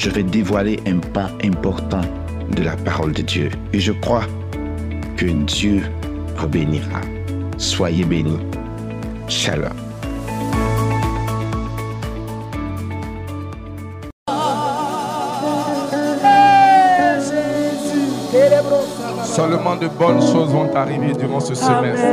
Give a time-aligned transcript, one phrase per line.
[0.00, 2.00] je vais dévoiler un pan important
[2.56, 3.50] de la parole de Dieu.
[3.74, 4.24] Et je crois
[5.18, 5.82] que Dieu
[6.36, 7.02] vous bénira.
[7.58, 8.40] Soyez bénis.
[9.28, 9.68] Shalom.
[19.22, 22.06] Seulement de bonnes choses vont arriver durant ce semestre.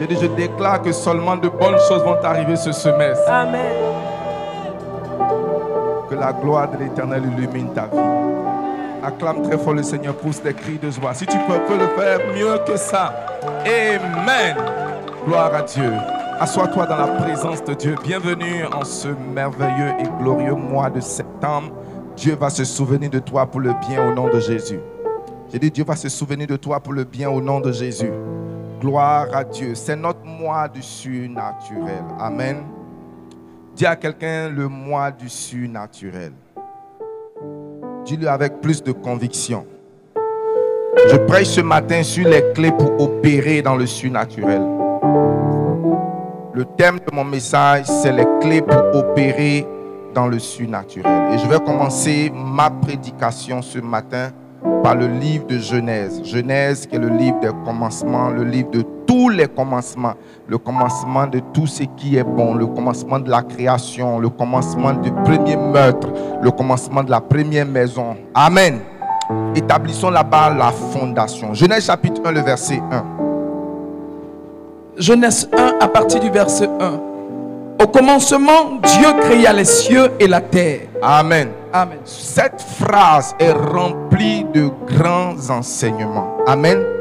[0.00, 3.28] Je dis, je déclare que seulement de bonnes choses vont arriver ce semestre.
[3.28, 3.87] Amen.
[6.18, 7.98] La gloire de l'éternel illumine ta vie.
[9.04, 11.14] Acclame très fort le Seigneur, pousse des cris de joie.
[11.14, 13.14] Si tu peux, peux le faire mieux que ça.
[13.64, 14.56] Amen.
[15.24, 15.92] Gloire à Dieu.
[16.40, 17.94] Assois-toi dans la présence de Dieu.
[18.02, 21.72] Bienvenue en ce merveilleux et glorieux mois de septembre.
[22.16, 24.80] Dieu va se souvenir de toi pour le bien au nom de Jésus.
[25.52, 28.10] J'ai dit, Dieu va se souvenir de toi pour le bien au nom de Jésus.
[28.80, 29.74] Gloire à Dieu.
[29.74, 32.04] C'est notre mois du surnaturel.
[32.18, 32.64] Amen.
[33.78, 36.32] Dis à quelqu'un le mois du surnaturel.
[38.04, 39.64] Dis-le avec plus de conviction.
[41.08, 44.62] Je prêche ce matin sur les clés pour opérer dans le surnaturel.
[46.54, 49.64] Le thème de mon message, c'est les clés pour opérer
[50.12, 51.32] dans le surnaturel.
[51.32, 54.30] Et je vais commencer ma prédication ce matin
[54.82, 56.20] par le livre de Genèse.
[56.24, 60.12] Genèse qui est le livre des commencements, le livre de tous les commencements,
[60.46, 64.92] le commencement de tout ce qui est bon, le commencement de la création, le commencement
[64.92, 66.08] du premier meurtre,
[66.42, 68.16] le commencement de la première maison.
[68.34, 68.80] Amen.
[69.56, 71.54] Établissons là-bas la fondation.
[71.54, 73.04] Genèse chapitre 1, le verset 1.
[74.98, 77.00] Genèse 1 à partir du verset 1.
[77.82, 80.80] Au commencement, Dieu créa les cieux et la terre.
[81.00, 81.48] Amen.
[81.72, 81.98] Amen.
[82.04, 86.36] Cette phrase est remplie de grands enseignements.
[86.46, 86.97] Amen.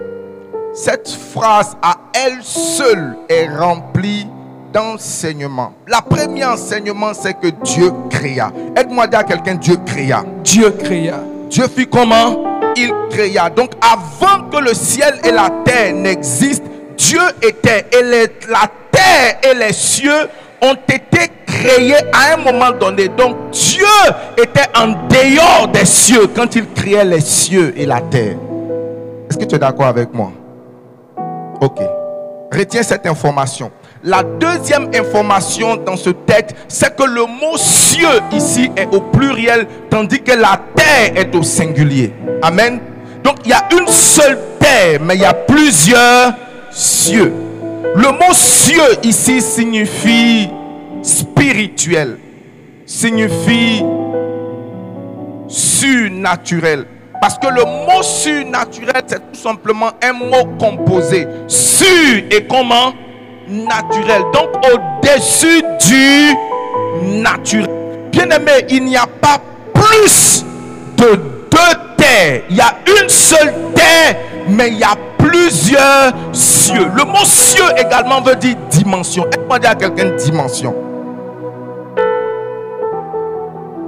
[0.79, 4.27] Cette phrase à elle seule est remplie
[4.71, 5.73] d'enseignements.
[5.87, 8.51] La première enseignement, c'est que Dieu créa.
[8.75, 10.23] Aide-moi dire à quelqu'un, Dieu créa.
[10.43, 11.15] Dieu créa.
[11.49, 12.61] Dieu fit comment?
[12.75, 13.49] Il créa.
[13.49, 17.87] Donc avant que le ciel et la terre n'existent, Dieu était.
[17.91, 20.29] Et les- la terre et les cieux
[20.61, 23.07] ont été créés à un moment donné.
[23.07, 23.83] Donc Dieu
[24.37, 28.35] était en dehors des cieux quand il créait les cieux et la terre.
[29.27, 30.31] Est-ce que tu es d'accord avec moi?
[31.61, 31.79] Ok.
[32.51, 33.71] Retiens cette information.
[34.03, 39.67] La deuxième information dans ce texte, c'est que le mot cieux ici est au pluriel,
[39.89, 42.13] tandis que la terre est au singulier.
[42.41, 42.79] Amen.
[43.23, 46.33] Donc il y a une seule terre, mais il y a plusieurs
[46.71, 47.33] cieux.
[47.95, 50.49] Le mot cieux ici signifie
[51.01, 52.17] spirituel,
[52.85, 53.83] signifie
[55.47, 56.85] surnaturel.
[57.19, 61.27] Parce que le mot surnaturel, c'est tout simplement un mot composé.
[61.47, 62.93] Sur et comment?
[63.47, 64.23] Naturel.
[64.33, 66.35] Donc au-dessus du
[67.21, 67.69] naturel.
[68.11, 69.39] Bien aimé, il n'y a pas
[69.73, 70.45] plus
[70.97, 72.41] de deux terres.
[72.49, 74.17] Il y a une seule terre,
[74.49, 76.87] mais il y a plusieurs cieux.
[76.95, 79.25] Le mot cieux également veut dire dimension.
[79.33, 80.75] Aide-moi dire à quelqu'un dimension?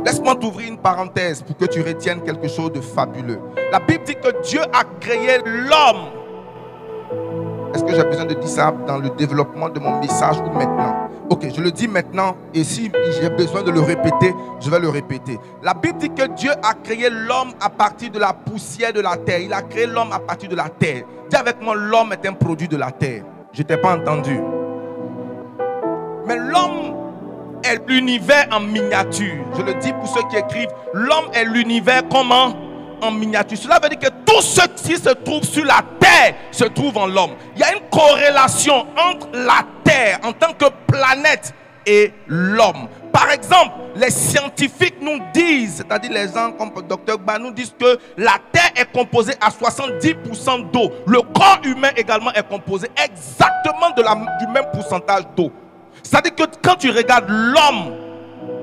[0.09, 3.39] Laisse-moi t'ouvrir une parenthèse pour que tu retiennes quelque chose de fabuleux.
[3.71, 6.07] La Bible dit que Dieu a créé l'homme.
[7.75, 11.11] Est-ce que j'ai besoin de dire ça dans le développement de mon message ou maintenant?
[11.29, 14.89] Ok, je le dis maintenant et si j'ai besoin de le répéter, je vais le
[14.89, 15.37] répéter.
[15.61, 19.15] La Bible dit que Dieu a créé l'homme à partir de la poussière de la
[19.15, 19.41] terre.
[19.41, 21.03] Il a créé l'homme à partir de la terre.
[21.29, 23.25] Dis avec moi, l'homme est un produit de la terre.
[23.53, 24.39] Je t'ai pas entendu.
[27.87, 29.45] L'univers en miniature.
[29.57, 32.55] Je le dis pour ceux qui écrivent, l'homme est l'univers comment?
[33.01, 33.57] En miniature.
[33.57, 37.07] Cela veut dire que tout ce qui se trouve sur la terre se trouve en
[37.07, 37.31] l'homme.
[37.55, 41.53] Il y a une corrélation entre la terre en tant que planète
[41.85, 42.87] et l'homme.
[43.11, 47.97] Par exemple, les scientifiques nous disent, c'est-à-dire les gens comme le docteur nous disent que
[48.17, 50.91] la Terre est composée à 70% d'eau.
[51.07, 55.51] Le corps humain également est composé exactement de la, du même pourcentage d'eau.
[56.09, 57.93] C'est-à-dire que quand tu regardes l'homme,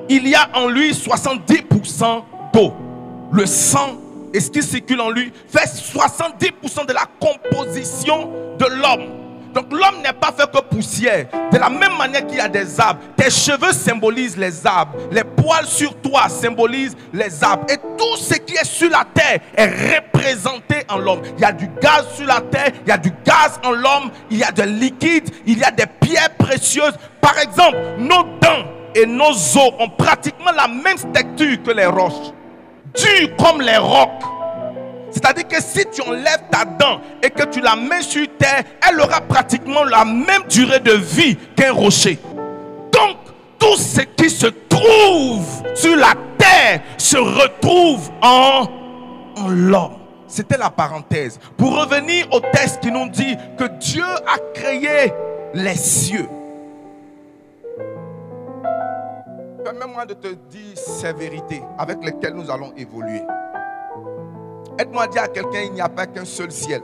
[0.08, 2.74] il y a en lui 70% d'eau.
[3.30, 3.98] Le sang
[4.34, 9.25] et ce qui circule en lui fait 70% de la composition de l'homme.
[9.54, 11.26] Donc l'homme n'est pas fait que poussière.
[11.50, 14.92] De la même manière qu'il y a des arbres, tes cheveux symbolisent les arbres.
[15.10, 17.66] Les poils sur toi symbolisent les arbres.
[17.68, 21.22] Et tout ce qui est sur la terre est représenté en l'homme.
[21.36, 24.10] Il y a du gaz sur la terre, il y a du gaz en l'homme,
[24.30, 26.94] il y a de liquide, il y a des pierres précieuses.
[27.20, 28.64] Par exemple, nos dents
[28.94, 32.32] et nos os ont pratiquement la même texture que les roches.
[32.94, 34.35] Dures comme les rocs.
[35.16, 39.00] C'est-à-dire que si tu enlèves ta dent et que tu la mets sur terre, elle
[39.00, 42.18] aura pratiquement la même durée de vie qu'un rocher.
[42.92, 43.16] Donc,
[43.58, 48.66] tout ce qui se trouve sur la terre se retrouve en,
[49.38, 49.96] en l'homme.
[50.26, 51.40] C'était la parenthèse.
[51.56, 55.14] Pour revenir au texte qui nous dit que Dieu a créé
[55.54, 56.28] les cieux.
[59.64, 63.22] Permets-moi de te dire ces vérités avec lesquelles nous allons évoluer.
[64.78, 66.82] Aide-moi à dire à quelqu'un, il n'y a pas qu'un seul ciel.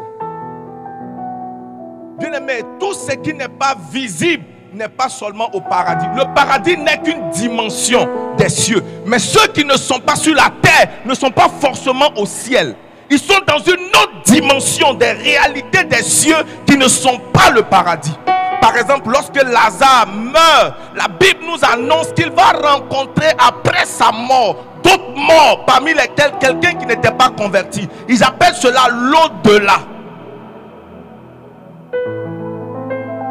[2.18, 6.06] Bien aimé, tout ce qui n'est pas visible n'est pas seulement au paradis.
[6.16, 8.08] Le paradis n'est qu'une dimension
[8.38, 8.82] des cieux.
[9.04, 12.76] Mais ceux qui ne sont pas sur la terre ne sont pas forcément au ciel.
[13.10, 16.36] Ils sont dans une autre dimension des réalités des cieux
[16.66, 18.14] qui ne sont pas le paradis.
[18.62, 24.56] Par exemple, lorsque Lazare meurt, la Bible nous annonce qu'il va rencontrer après sa mort
[24.92, 27.88] d'autres morts, parmi lesquels quelqu'un qui n'était pas converti.
[28.08, 29.80] Ils appellent cela l'au-delà.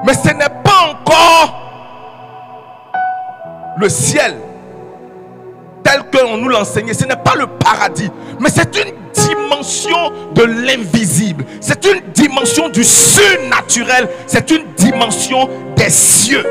[0.05, 1.57] Mais ce n'est pas encore
[3.77, 4.35] le ciel
[5.83, 6.93] tel qu'on nous l'enseignait.
[6.93, 8.09] Ce n'est pas le paradis,
[8.39, 11.45] mais c'est une dimension de l'invisible.
[11.59, 14.09] C'est une dimension du surnaturel.
[14.27, 16.45] C'est une dimension des cieux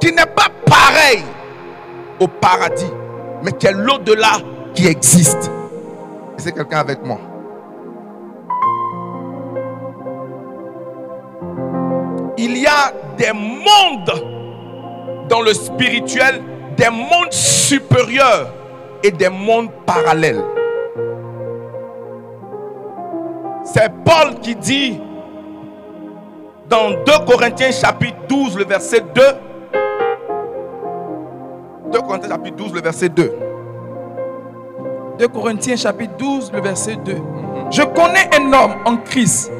[0.00, 1.22] qui n'est pas pareil
[2.18, 2.90] au paradis,
[3.42, 4.38] mais qui est l'au-delà
[4.74, 5.50] qui existe.
[6.36, 7.18] Que quelqu'un avec moi
[12.38, 16.42] Il y a des mondes dans le spirituel,
[16.76, 18.52] des mondes supérieurs
[19.04, 20.42] et des mondes parallèles.
[23.64, 25.00] C'est Paul qui dit
[26.68, 26.96] dans 2
[27.26, 29.22] Corinthiens chapitre 12, le verset 2.
[31.92, 33.32] 2 Corinthiens chapitre 12, le verset 2.
[35.18, 37.16] 2 Corinthiens chapitre 12, le verset 2.
[37.70, 39.50] Je connais un homme en Christ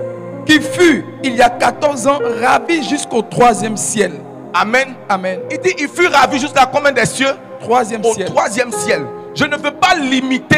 [0.46, 4.12] qui fut, il y a 14 ans, ravi jusqu'au troisième ciel.
[4.54, 4.94] Amen.
[5.08, 5.40] Amen.
[5.50, 7.30] Il dit, il fut ravi jusqu'à combien des cieux?
[7.60, 8.26] Troisième Au ciel.
[8.26, 9.02] troisième ciel.
[9.34, 10.56] Je ne veux pas limiter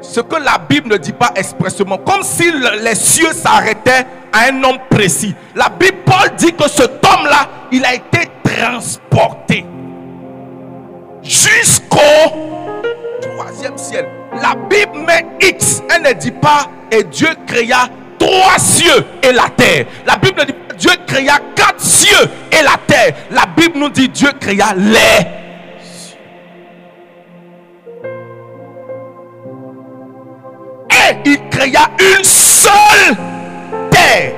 [0.00, 4.50] ce que la Bible ne dit pas expressément, comme si le- les cieux s'arrêtaient à
[4.52, 5.34] un homme précis.
[5.56, 9.64] La Bible, Paul dit que cet homme-là, il a été transporté
[11.22, 11.98] jusqu'au
[13.20, 14.06] troisième ciel.
[14.40, 17.88] La Bible met X, elle ne dit pas et Dieu créa
[18.18, 19.86] trois cieux et la terre.
[20.06, 23.14] La Bible ne dit pas Dieu créa quatre cieux et la terre.
[23.30, 25.26] La Bible nous dit Dieu créa les
[30.90, 33.16] et il créa une seule
[33.90, 34.32] terre.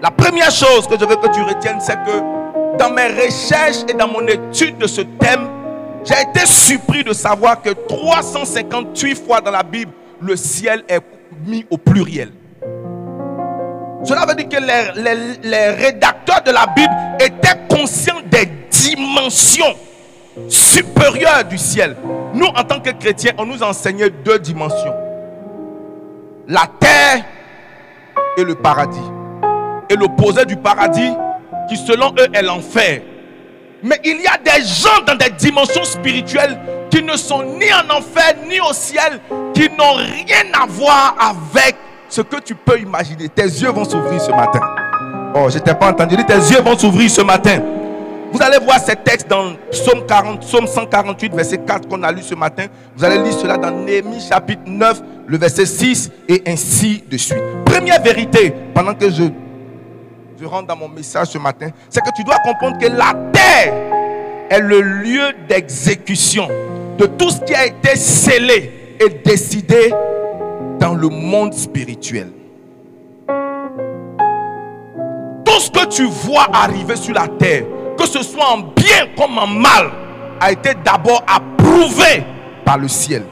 [0.00, 2.41] La première chose que je veux que tu retiennes, c'est que
[2.78, 5.48] dans mes recherches et dans mon étude de ce thème,
[6.04, 11.00] j'ai été surpris de savoir que 358 fois dans la Bible, le ciel est
[11.46, 12.30] mis au pluriel.
[14.04, 14.56] Cela veut dire que
[15.48, 19.76] les, rédacteurs de la Bible étaient conscients des dimensions
[20.48, 21.96] supérieures du ciel.
[22.34, 24.94] Nous, en tant que chrétiens, on nous enseignait deux dimensions.
[26.48, 27.24] La terre
[28.36, 28.98] et le paradis.
[29.88, 31.12] Et l'opposé du paradis,
[31.68, 33.02] qui selon eux est l'enfer.
[33.82, 36.58] Mais il y a des gens dans des dimensions spirituelles
[36.90, 39.20] qui ne sont ni en enfer ni au ciel,
[39.54, 41.76] qui n'ont rien à voir avec
[42.08, 43.28] ce que tu peux imaginer.
[43.28, 44.60] Tes yeux vont s'ouvrir ce matin.
[45.34, 46.16] Oh, je t'ai pas entendu.
[46.24, 47.60] Tes yeux vont s'ouvrir ce matin.
[48.32, 52.22] Vous allez voir ces textes dans Psaume, 40, Psaume 148, verset 4 qu'on a lu
[52.22, 52.64] ce matin.
[52.96, 57.42] Vous allez lire cela dans Néhémie chapitre 9, le verset 6 et ainsi de suite.
[57.66, 59.24] Première vérité, pendant que je
[60.42, 63.72] je rentre dans mon message ce matin, c'est que tu dois comprendre que la terre
[64.50, 66.48] est le lieu d'exécution
[66.98, 69.94] de tout ce qui a été scellé et décidé
[70.80, 72.32] dans le monde spirituel.
[75.44, 77.62] Tout ce que tu vois arriver sur la terre,
[77.96, 79.92] que ce soit en bien comme en mal,
[80.40, 82.24] a été d'abord approuvé
[82.64, 83.22] par le ciel.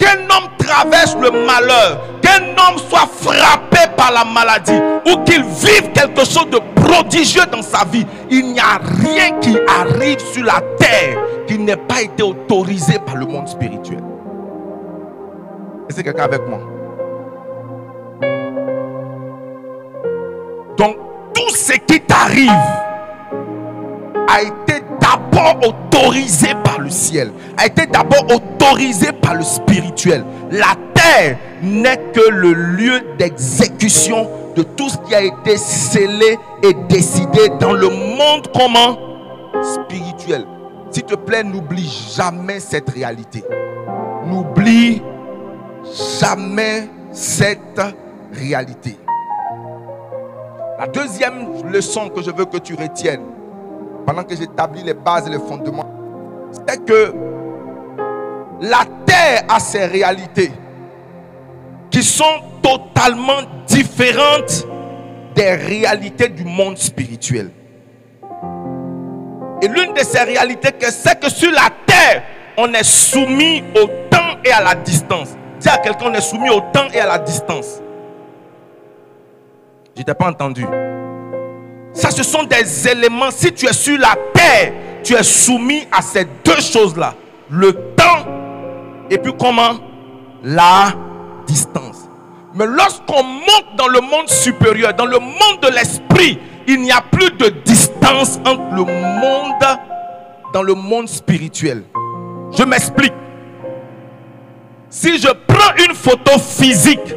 [0.00, 5.92] Qu'un homme traverse le malheur, qu'un homme soit frappé par la maladie ou qu'il vive
[5.92, 10.60] quelque chose de prodigieux dans sa vie, il n'y a rien qui arrive sur la
[10.78, 14.02] terre qui n'ait pas été autorisé par le monde spirituel.
[15.88, 16.60] Est-ce que quelqu'un avec moi
[20.76, 20.96] Donc,
[21.34, 22.50] tout ce qui t'arrive
[24.28, 24.71] a été
[25.62, 30.24] autorisé par le ciel, a été d'abord autorisé par le spirituel.
[30.50, 36.74] La terre n'est que le lieu d'exécution de tout ce qui a été scellé et
[36.88, 38.98] décidé dans le monde comment
[39.62, 40.46] spirituel.
[40.90, 43.42] S'il te plaît, n'oublie jamais cette réalité.
[44.26, 45.02] N'oublie
[46.20, 47.80] jamais cette
[48.32, 48.98] réalité.
[50.78, 53.22] La deuxième leçon que je veux que tu retiennes,
[54.06, 55.86] pendant que j'établis les bases et les fondements,
[56.66, 57.14] c'est que
[58.60, 60.52] la terre a ses réalités
[61.90, 62.24] qui sont
[62.62, 64.66] totalement différentes
[65.34, 67.50] des réalités du monde spirituel.
[69.62, 72.22] Et l'une de ces réalités, c'est que sur la terre,
[72.56, 75.30] on est soumis au temps et à la distance.
[75.60, 77.80] Dis à quelqu'un, on est soumis au temps et à la distance.
[79.96, 80.66] Je t'ai pas entendu.
[81.94, 83.30] Ça, ce sont des éléments.
[83.30, 84.72] Si tu es sur la terre,
[85.02, 87.14] tu es soumis à ces deux choses-là.
[87.50, 88.26] Le temps
[89.12, 89.74] et puis comment?
[90.42, 90.94] La
[91.46, 92.08] distance.
[92.54, 97.02] Mais lorsqu'on monte dans le monde supérieur, dans le monde de l'esprit, il n'y a
[97.02, 99.78] plus de distance entre le monde
[100.54, 101.84] dans le monde spirituel.
[102.56, 103.12] Je m'explique.
[104.88, 107.14] Si je prends une photo physique,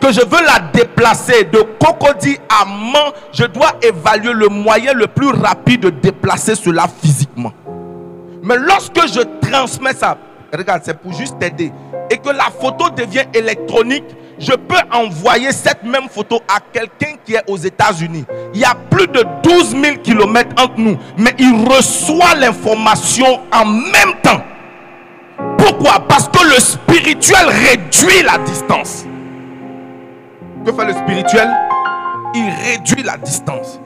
[0.00, 5.06] que je veux la déplacer de Cocody à Mans, je dois évaluer le moyen le
[5.06, 7.52] plus rapide de déplacer cela physiquement.
[8.42, 10.16] Mais lorsque je transmets ça,
[10.52, 11.72] regarde, c'est pour juste t'aider,
[12.10, 14.04] et que la photo devient électronique,
[14.38, 18.24] je peux envoyer cette même photo à quelqu'un qui est aux États-Unis.
[18.54, 23.64] Il y a plus de 12 000 kilomètres entre nous, mais il reçoit l'information en
[23.64, 24.42] même temps.
[25.58, 26.00] Pourquoi?
[26.06, 29.04] Parce que le spirituel réduit la distance.
[30.66, 31.48] Que fait le spirituel
[32.34, 33.78] Il réduit la distance.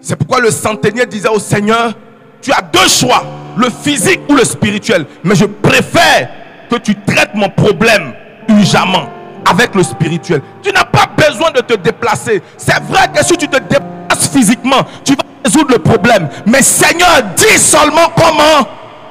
[0.00, 1.92] C'est pourquoi le centenier disait au Seigneur,
[2.40, 3.24] tu as deux choix,
[3.56, 5.06] le physique ou le spirituel.
[5.24, 6.28] Mais je préfère
[6.70, 8.12] que tu traites mon problème
[8.48, 9.08] urgemment
[9.44, 10.40] avec le spirituel.
[10.62, 12.40] Tu n'as pas besoin de te déplacer.
[12.56, 16.28] C'est vrai que si tu te déplaces physiquement, tu vas résoudre le problème.
[16.46, 18.68] Mais Seigneur, dis seulement comment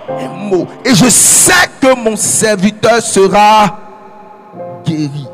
[0.09, 0.67] un mot.
[0.85, 3.77] Et je sais que mon serviteur sera
[4.85, 5.28] guéri.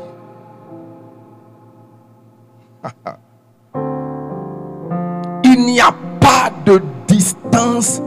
[5.44, 8.00] Il n'y a pas de distance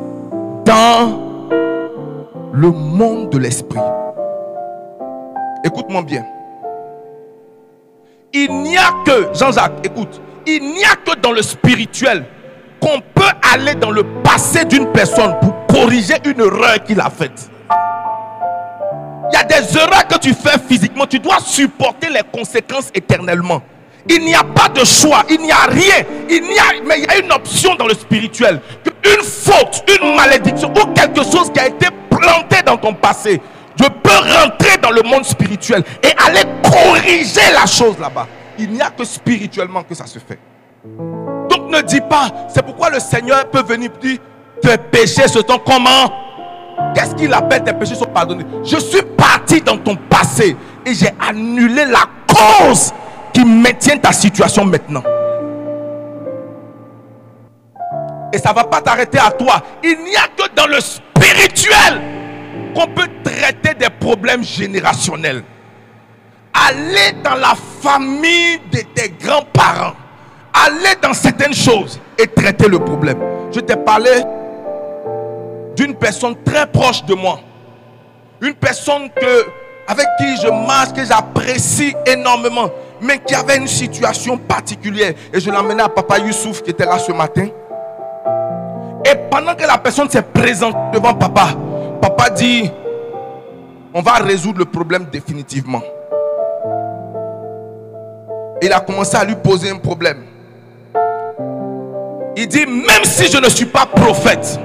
[0.65, 1.49] dans
[2.53, 3.79] le monde de l'esprit.
[5.63, 6.25] Écoute-moi bien.
[8.33, 12.25] Il n'y a que, Jean-Jacques, écoute, il n'y a que dans le spirituel
[12.79, 17.49] qu'on peut aller dans le passé d'une personne pour corriger une erreur qu'il a faite.
[19.31, 23.61] Il y a des erreurs que tu fais physiquement, tu dois supporter les conséquences éternellement.
[24.07, 26.05] Il n'y a pas de choix, il n'y a rien.
[26.29, 28.61] Il n'y a, mais il y a une option dans le spirituel.
[29.03, 33.41] Une faute, une malédiction ou quelque chose qui a été planté dans ton passé.
[33.75, 38.27] Je peux rentrer dans le monde spirituel et aller corriger la chose là-bas.
[38.57, 40.39] Il n'y a que spirituellement que ça se fait.
[41.49, 44.17] Donc ne dis pas, c'est pourquoi le Seigneur peut venir dire,
[44.61, 46.11] tes péchés se sont comment?
[46.93, 48.45] Qu'est-ce qu'il appelle tes péchés sont pardonnés?
[48.63, 52.93] Je suis parti dans ton passé et j'ai annulé la cause
[53.33, 55.03] qui maintient ta situation maintenant.
[58.31, 59.61] Et ça ne va pas t'arrêter à toi.
[59.83, 62.01] Il n'y a que dans le spirituel
[62.75, 65.43] qu'on peut traiter des problèmes générationnels.
[66.53, 69.93] Aller dans la famille de tes grands-parents.
[70.53, 73.17] Aller dans certaines choses et traiter le problème.
[73.51, 74.11] Je t'ai parlé
[75.75, 77.39] d'une personne très proche de moi.
[78.41, 79.45] Une personne que,
[79.87, 82.69] avec qui je marche, que j'apprécie énormément
[83.01, 85.13] mais qui avait une situation particulière.
[85.33, 87.47] Et je l'emmenais à Papa Youssouf qui était là ce matin.
[89.05, 91.49] Et pendant que la personne s'est présentée devant Papa,
[92.01, 92.69] Papa dit,
[93.93, 95.81] on va résoudre le problème définitivement.
[98.61, 100.23] Il a commencé à lui poser un problème.
[102.35, 104.59] Il dit, même si je ne suis pas prophète,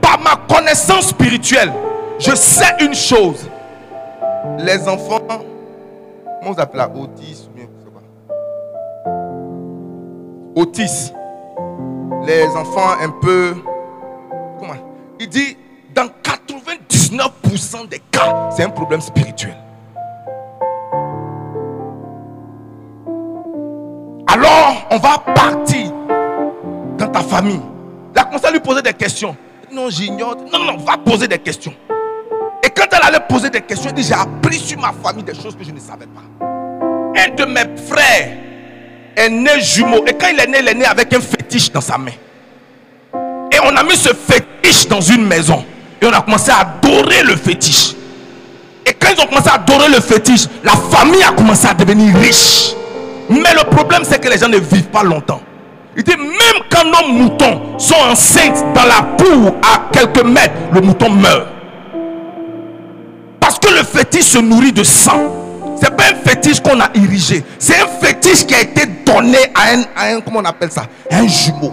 [0.00, 1.72] par ma connaissance spirituelle,
[2.18, 3.48] je sais une chose.
[4.58, 5.20] Les enfants
[6.40, 7.50] Comment vous appelez la Otis
[10.56, 11.12] Otis.
[12.24, 13.54] Les enfants un peu.
[14.58, 14.74] Comment?
[15.18, 15.56] Il dit
[15.94, 19.56] dans 99% des cas, c'est un problème spirituel.
[24.26, 25.92] Alors, on va partir
[26.96, 27.60] dans ta famille.
[28.14, 29.36] La commencé à lui poser des questions.
[29.72, 30.36] Non, j'ignore.
[30.52, 31.74] Non, non, va poser des questions.
[32.62, 35.34] Et quand elle allait poser des questions, elle dit, j'ai appris sur ma famille des
[35.34, 36.22] choses que je ne savais pas.
[37.20, 38.36] Un de mes frères
[39.16, 40.04] est né jumeau.
[40.06, 42.12] Et quand il est né, il est né avec un fétiche dans sa main.
[43.52, 45.64] Et on a mis ce fétiche dans une maison.
[46.00, 47.94] Et on a commencé à adorer le fétiche.
[48.86, 52.14] Et quand ils ont commencé à adorer le fétiche, la famille a commencé à devenir
[52.16, 52.74] riche.
[53.28, 55.40] Mais le problème, c'est que les gens ne vivent pas longtemps.
[55.96, 60.80] Il dit, même quand nos moutons sont enceintes dans la poule à quelques mètres, le
[60.80, 61.46] mouton meurt.
[63.50, 65.22] Parce que le fétiche se nourrit de sang.
[65.82, 67.42] C'est pas un fétiche qu'on a érigé.
[67.58, 70.84] C'est un fétiche qui a été donné à un, comment on appelle ça?
[71.10, 71.72] Un jumeau.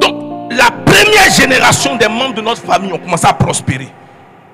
[0.00, 3.90] Donc, la première génération des membres de notre famille ont commencé à prospérer.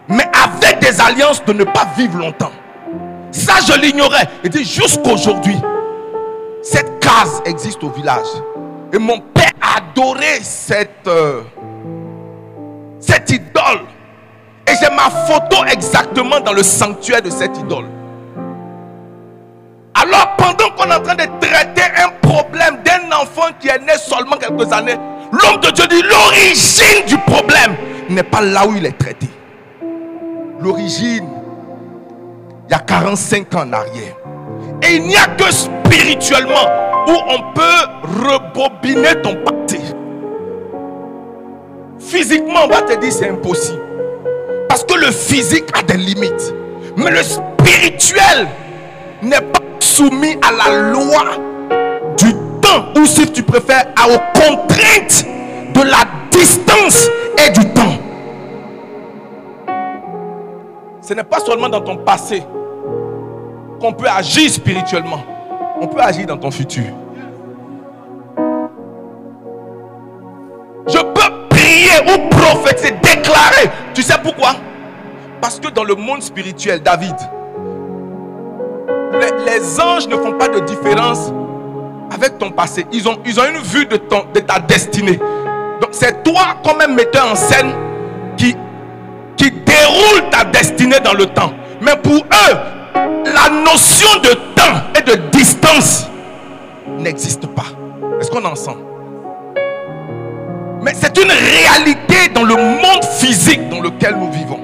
[0.09, 2.51] Mais avec des alliances de ne pas vivre longtemps.
[3.31, 4.29] Ça, je l'ignorais.
[4.51, 5.59] Dit jusqu'aujourd'hui,
[6.65, 8.27] cette case existe au village.
[8.93, 11.43] Et mon père a adoré cette, euh,
[12.99, 13.83] cette idole.
[14.69, 17.87] Et j'ai ma photo exactement dans le sanctuaire de cette idole.
[19.95, 23.95] Alors pendant qu'on est en train de traiter un problème d'un enfant qui est né
[23.97, 24.97] seulement quelques années,
[25.33, 27.77] l'homme de Dieu dit l'origine du problème
[28.11, 29.29] n'est pas là où il est traité.
[30.61, 31.29] L'origine,
[32.69, 34.17] il y a 45 ans en arrière.
[34.83, 36.69] Et il n'y a que spirituellement
[37.07, 39.81] où on peut rebobiner ton passé.
[41.99, 43.81] Physiquement, on va te dire c'est impossible.
[44.77, 46.55] Parce que le physique a des limites.
[46.99, 48.47] Mais le spirituel
[49.23, 51.25] n'est pas soumis à la loi
[52.19, 52.85] du temps.
[52.95, 55.25] Ou si tu préfères, aux contraintes
[55.73, 57.97] de la distance et du temps.
[61.01, 62.43] Ce n'est pas seulement dans ton passé
[63.81, 65.23] qu'on peut agir spirituellement.
[65.81, 66.85] On peut agir dans ton futur.
[70.87, 70.99] Je
[71.67, 73.71] prier ou prophétiser, déclarer.
[73.95, 74.55] Tu sais pourquoi?
[75.41, 77.15] Parce que dans le monde spirituel, David,
[79.47, 81.33] les, anges ne font pas de différence
[82.13, 82.87] avec ton passé.
[82.93, 85.19] Ils ont, ils ont une vue de, ton, de ta destinée.
[85.81, 87.73] Donc c'est toi comme un metteur en scène
[88.37, 88.55] qui,
[89.37, 91.53] qui déroule ta destinée dans le temps.
[91.81, 92.57] Mais pour eux,
[92.95, 96.07] la notion de temps et de distance
[96.99, 97.67] n'existe pas.
[98.21, 98.96] Est-ce qu'on est ensemble?
[100.87, 104.61] Mais c'est une réalité dans le monde physique dans lequel nous vivons.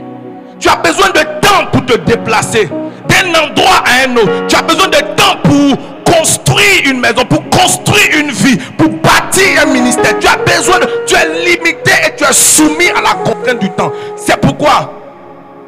[0.60, 2.68] Tu as besoin de temps pour te déplacer
[3.08, 4.46] d'un endroit à un autre.
[4.46, 9.62] Tu as besoin de temps pour construire une maison, pour construire une vie, pour bâtir
[9.62, 10.16] un ministère.
[10.20, 10.88] Tu as besoin de...
[11.08, 13.90] Tu es limité et tu es soumis à la contrainte du temps.
[14.14, 14.92] C'est pourquoi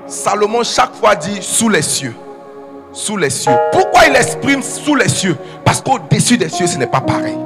[0.07, 2.15] Salomon chaque fois dit sous les cieux
[2.93, 3.51] sous les cieux.
[3.73, 5.37] Pourquoi il exprime sous les cieux?
[5.65, 7.37] Parce qu'au-dessus des cieux, ce n'est pas pareil.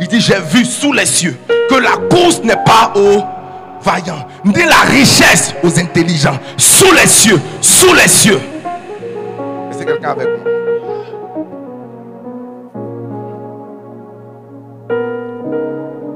[0.00, 3.22] Il dit, j'ai vu sous les cieux que la course n'est pas aux
[3.82, 6.38] vaillants, ni la richesse aux intelligents.
[6.56, 8.40] Sous les cieux, sous les cieux.
[9.70, 10.52] Est-ce quelqu'un avec moi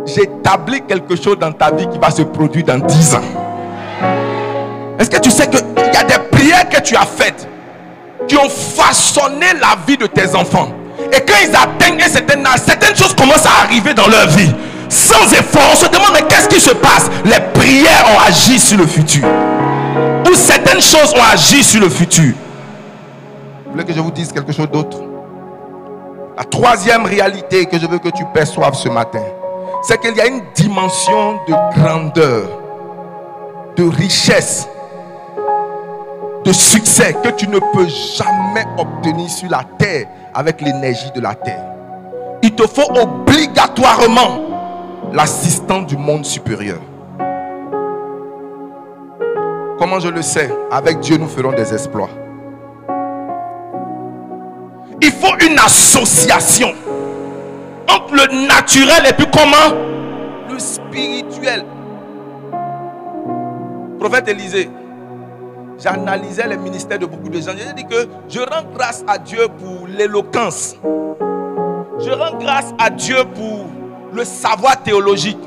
[0.07, 3.20] J'établis quelque chose dans ta vie qui va se produire dans 10 ans.
[4.99, 7.47] Est-ce que tu sais qu'il y a des prières que tu as faites
[8.29, 10.68] qui ont façonné la vie de tes enfants?
[11.12, 14.53] Et quand ils atteignent un certain âge, certaines choses commencent à arriver dans leur vie.
[14.88, 17.11] Sans effort, on se demande mais qu'est-ce qui se passe?
[17.25, 19.27] Les prières ont agi sur le futur.
[20.31, 22.35] Ou certaines choses ont agi sur le futur.
[23.64, 24.99] Vous voulez que je vous dise quelque chose d'autre?
[26.37, 29.23] La troisième réalité que je veux que tu perçoives ce matin,
[29.83, 32.49] c'est qu'il y a une dimension de grandeur,
[33.77, 34.69] de richesse
[36.45, 41.35] de succès que tu ne peux jamais obtenir sur la terre avec l'énergie de la
[41.35, 41.64] terre.
[42.42, 44.40] Il te faut obligatoirement
[45.12, 46.79] l'assistant du monde supérieur.
[49.79, 50.51] Comment je le sais?
[50.70, 52.11] Avec Dieu, nous ferons des exploits.
[55.01, 56.73] Il faut une association
[57.88, 59.77] entre le naturel et puis comment?
[60.51, 61.64] Le spirituel.
[63.99, 64.70] Prophète Élisée,
[65.79, 67.53] j'analysais les ministères de beaucoup de gens.
[67.57, 70.77] J'ai dit que je rends grâce à Dieu pour l'éloquence.
[72.01, 73.67] Je rends grâce à Dieu pour
[74.13, 75.39] le savoir théologique.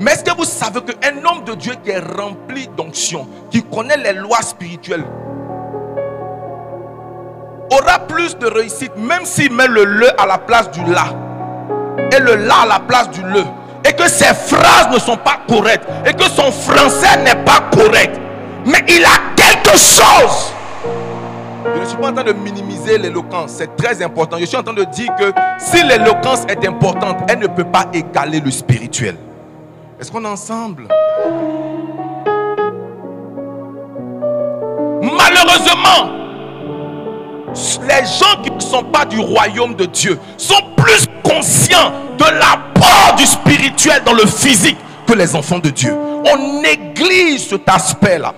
[0.00, 3.96] Mais est-ce que vous savez qu'un homme de Dieu qui est rempli d'onction, qui connaît
[3.96, 5.04] les lois spirituelles,
[7.72, 11.06] aura plus de réussite, même s'il met le le à la place du la,
[12.12, 13.42] et le la à la place du le,
[13.88, 18.20] et que ses phrases ne sont pas correctes, et que son français n'est pas correct?
[18.66, 20.52] Mais il a quelque chose.
[21.74, 24.36] Je ne suis pas en train de minimiser l'éloquence, c'est très important.
[24.38, 27.86] Je suis en train de dire que si l'éloquence est importante, elle ne peut pas
[27.92, 29.16] égaler le spirituel.
[30.00, 30.88] Est-ce qu'on est ensemble?
[35.02, 36.12] Malheureusement,
[37.82, 43.14] les gens qui ne sont pas du royaume de Dieu sont plus conscients de l'apport
[43.16, 44.76] du spirituel dans le physique
[45.06, 45.94] que les enfants de Dieu.
[45.94, 48.34] On néglige cet aspect-là.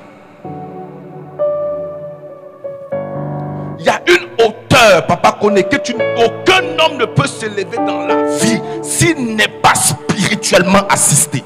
[3.78, 8.24] Il y a une hauteur, papa connaît, que aucun homme ne peut s'élever dans la
[8.24, 11.44] vie s'il n'est pas spirituellement assisté.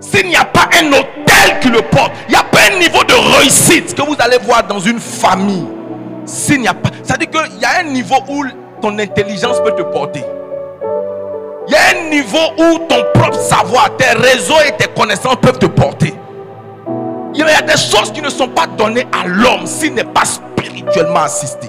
[0.00, 3.04] S'il n'y a pas un hôtel qui le porte, il n'y a pas un niveau
[3.04, 5.66] de réussite que vous allez voir dans une famille.
[6.24, 8.44] S'il n'y a pas, ça veut dire qu'il y a un niveau où
[8.80, 10.24] ton intelligence peut te porter.
[11.66, 15.58] Il y a un niveau où ton propre savoir, tes réseaux et tes connaissances peuvent
[15.58, 16.14] te porter.
[17.34, 20.24] Il y a des choses qui ne sont pas données à l'homme s'il n'est pas
[20.24, 21.68] spirituellement assisté.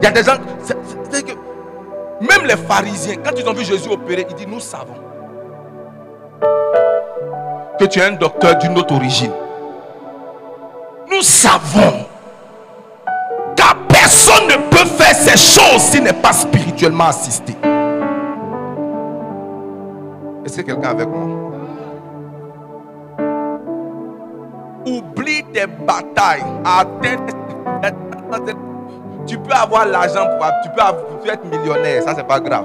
[0.00, 1.32] Il y a des gens, que
[2.20, 4.94] même les pharisiens, quand ils ont vu Jésus opérer, ils disent Nous savons
[7.78, 9.32] que tu es un docteur d'une autre origine.
[11.10, 12.04] Nous savons
[13.56, 17.54] car personne ne peut faire ces choses s'il n'est pas spirituellement assisté.
[20.44, 21.49] Est-ce que quelqu'un avec moi?
[24.86, 26.44] Oublie tes batailles.
[29.26, 30.26] Tu peux avoir l'argent,
[30.62, 32.64] tu peux être millionnaire, ça c'est pas grave.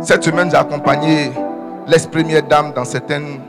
[0.00, 1.32] Cette semaine, j'ai accompagné
[1.86, 3.40] l'ex-première dame dans certaines.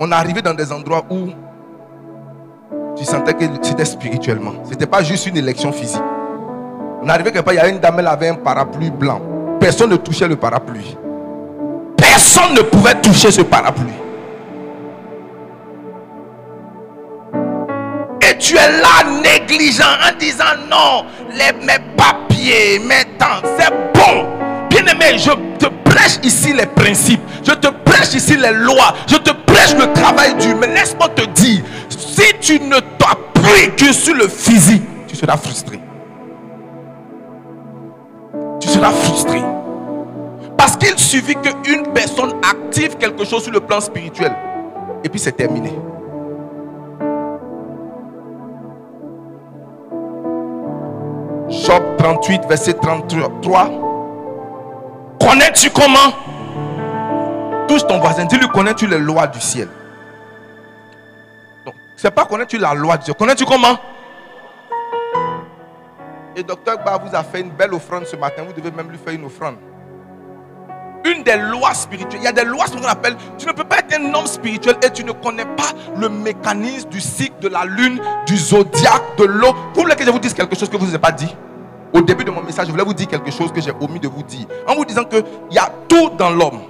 [0.00, 1.28] On est arrivé dans des endroits où
[2.96, 4.52] tu sentais que c'était spirituellement.
[4.64, 6.00] Ce n'était pas juste une élection physique.
[7.02, 9.20] On arrivé quelque part, il y a une dame, elle avait un parapluie blanc.
[9.62, 10.96] Personne ne touchait le parapluie.
[11.96, 13.92] Personne ne pouvait toucher ce parapluie.
[18.28, 24.26] Et tu es là négligent en disant non, les, mes papiers, mes temps, c'est bon.
[24.68, 27.22] Bien-aimé, je te prêche ici les principes.
[27.44, 28.94] Je te prêche ici les lois.
[29.06, 30.56] Je te prêche le travail dur.
[30.60, 35.78] Mais laisse-moi te dire, si tu ne t'appuies que sur le physique, tu seras frustré.
[38.72, 39.42] Tu seras frustré.
[40.56, 44.34] Parce qu'il suffit qu'une personne active quelque chose sur le plan spirituel.
[45.04, 45.78] Et puis c'est terminé.
[51.50, 53.70] Job 38, verset 33.
[55.20, 56.14] Connais-tu comment?
[57.68, 59.68] Touche ton voisin, dis-lui connais-tu les lois du ciel?
[61.66, 63.16] Donc, c'est pas connais-tu la loi du ciel?
[63.16, 63.76] Connais-tu comment?
[66.36, 68.42] Et docteur Ba vous a fait une belle offrande ce matin.
[68.46, 69.56] Vous devez même lui faire une offrande.
[71.04, 72.20] Une des lois spirituelles.
[72.20, 73.16] Il y a des lois qu'on appelle.
[73.36, 76.88] Tu ne peux pas être un homme spirituel et tu ne connais pas le mécanisme
[76.88, 79.52] du cycle de la lune, du zodiaque, de l'eau.
[79.74, 81.34] Vous voulez que je vous dise quelque chose que vous n'avez pas dit
[81.92, 84.08] au début de mon message, je voulais vous dire quelque chose que j'ai omis de
[84.08, 84.46] vous dire.
[84.66, 86.60] En vous disant qu'il y a tout dans l'homme.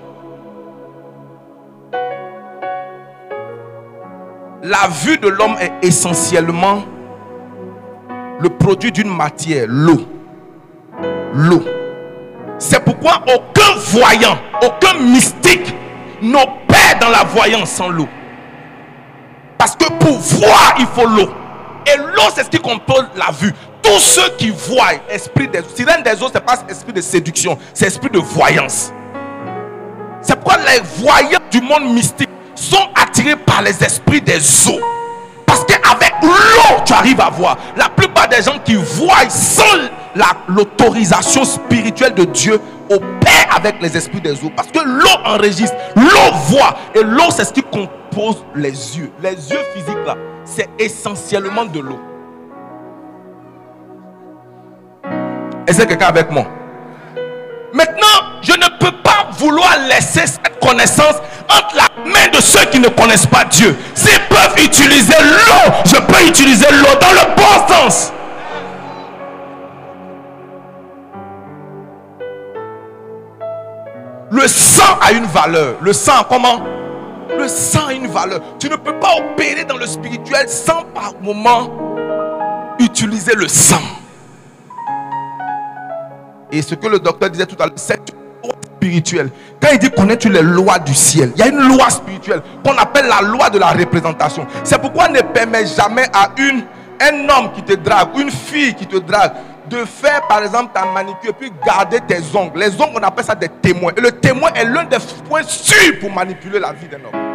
[4.65, 6.83] La vue de l'homme est essentiellement
[8.41, 10.01] le produit d'une matière, l'eau.
[11.35, 11.63] L'eau.
[12.59, 15.75] C'est pourquoi aucun voyant, aucun mystique
[16.21, 18.09] n'opère dans la voyance sans l'eau.
[19.59, 21.29] Parce que pour voir, il faut l'eau.
[21.87, 26.03] Et l'eau, c'est ce qui compose la vue tous ceux qui voient, esprit des sirène
[26.03, 28.93] des eaux, ce n'est pas esprit de séduction, c'est esprit de voyance.
[30.23, 34.81] C'est pourquoi les voyants du monde mystique sont attirés par les esprits des eaux.
[35.63, 37.57] Parce qu'avec l'eau, tu arrives à voir.
[37.77, 39.65] La plupart des gens qui voient sans
[40.49, 44.51] l'autorisation spirituelle de Dieu opèrent avec les esprits des eaux.
[44.55, 46.77] Parce que l'eau enregistre, l'eau voit.
[46.95, 49.13] Et l'eau, c'est ce qui compose les yeux.
[49.23, 52.01] Les yeux physiques, là, c'est essentiellement de l'eau.
[55.67, 56.45] Est-ce que quelqu'un avec moi?
[57.73, 59.02] Maintenant, je ne peux
[59.39, 61.17] vouloir laisser cette connaissance
[61.49, 63.77] entre la main de ceux qui ne connaissent pas Dieu.
[63.95, 68.13] S'ils peuvent utiliser l'eau, je peux utiliser l'eau dans le bon sens.
[74.31, 75.77] Le sang a une valeur.
[75.83, 76.63] Le sang, comment?
[77.39, 78.41] Le sang a une valeur.
[78.59, 81.71] Tu ne peux pas opérer dans le spirituel sans par moment
[82.79, 83.83] utiliser le sang.
[86.51, 88.22] Et ce que le docteur disait tout à l'heure, loi
[88.83, 89.31] spirituelle.
[89.61, 92.77] Quand il dit connais-tu les lois du ciel, il y a une loi spirituelle qu'on
[92.77, 94.47] appelle la loi de la représentation.
[94.65, 96.65] C'est pourquoi ne permet jamais à une,
[97.01, 99.33] un homme qui te drague, une fille qui te drague,
[99.69, 102.59] de faire par exemple ta manicure puis garder tes ongles.
[102.59, 103.93] Les ongles, on appelle ça des témoins.
[103.97, 107.33] Et le témoin est l'un des points sûrs pour manipuler la vie d'un homme.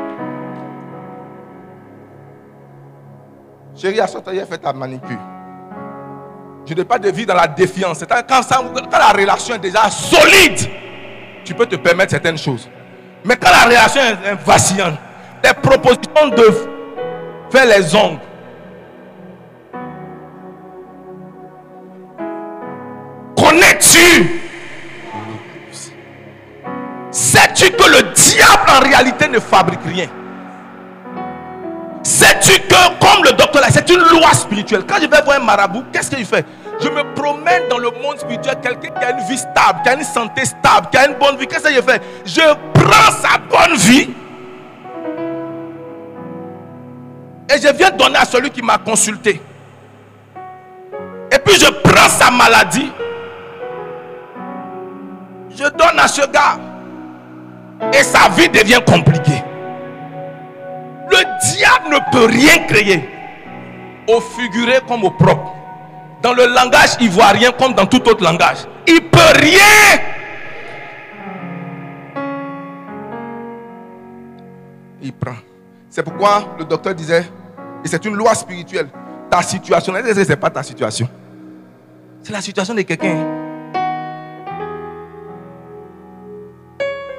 [3.75, 5.19] Chérie, ce fait ta manicure.
[6.65, 8.03] Je n'ai pas de vie dans la défiance.
[8.09, 10.67] Quand, quand la relation est déjà solide,
[11.47, 12.69] tu peux te permettre certaines choses.
[13.23, 14.95] Mais quand la relation est vacillante,
[15.41, 16.43] des propositions de
[17.49, 18.19] faire les ongles,
[23.37, 24.41] connais-tu?
[27.11, 30.07] Sais-tu que le diable en réalité ne fabrique rien?
[32.03, 34.83] Sais-tu que, comme le docteur là, c'est une loi spirituelle.
[34.85, 36.45] Quand je vais voir un marabout, qu'est-ce qu'il fait?
[36.79, 39.93] Je me promène dans le monde spirituel, quelqu'un qui a une vie stable, qui a
[39.95, 41.47] une santé stable, qui a une bonne vie.
[41.47, 42.01] Qu'est-ce que je fais?
[42.25, 42.41] Je
[42.73, 44.09] prends sa bonne vie
[47.49, 49.41] et je viens donner à celui qui m'a consulté.
[51.31, 52.91] Et puis je prends sa maladie.
[55.51, 56.57] Je donne à ce gars.
[57.93, 59.43] Et sa vie devient compliquée.
[61.09, 61.17] Le
[61.51, 63.09] diable ne peut rien créer.
[64.07, 65.56] Au figuré comme au propre.
[66.21, 68.57] Dans le langage ivoirien comme dans tout autre langage.
[68.87, 70.01] Il peut rien.
[75.01, 75.35] Il prend.
[75.89, 77.25] C'est pourquoi le docteur disait,
[77.83, 78.89] et c'est une loi spirituelle,
[79.29, 81.07] ta situation, ce pas ta situation.
[82.23, 83.15] C'est la situation de quelqu'un.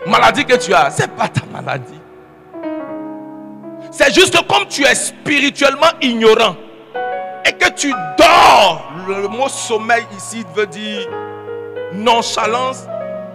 [0.07, 2.01] Maladie que tu as, ce pas ta maladie.
[3.91, 6.57] C'est juste comme tu es spirituellement ignorant
[7.45, 8.88] et que tu dors.
[9.09, 11.09] Le mot sommeil ici veut dire
[11.95, 12.85] nonchalance.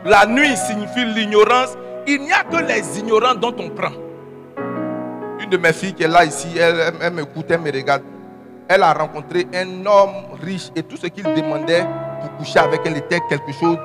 [0.05, 1.69] La nuit signifie l'ignorance.
[2.05, 3.91] Il n'y a que les ignorants dont on prend.
[5.39, 8.03] Une de mes filles qui est là ici, elle, elle m'écoute, elle me regarde.
[8.67, 11.87] Elle a rencontré un homme riche et tout ce qu'il demandait
[12.21, 13.77] pour coucher avec elle était quelque chose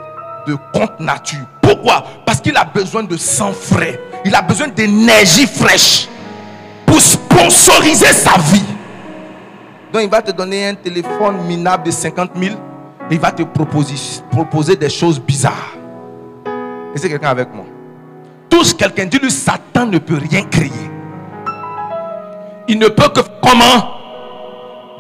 [0.47, 1.47] de contre nature.
[1.63, 2.05] Pourquoi?
[2.27, 3.99] Parce qu'il a besoin de sang frais.
[4.27, 6.07] Il a besoin d'énergie fraîche
[6.85, 8.78] pour sponsoriser sa vie.
[9.93, 12.55] Donc il va te donner un téléphone minable de 50 000.
[13.11, 13.95] Il va te proposer,
[14.31, 15.75] proposer des choses bizarres.
[16.95, 17.65] Et c'est quelqu'un avec moi.
[18.51, 20.71] Touche quelqu'un, dis-lui Satan ne peut rien créer.
[22.67, 23.95] Il ne peut que comment?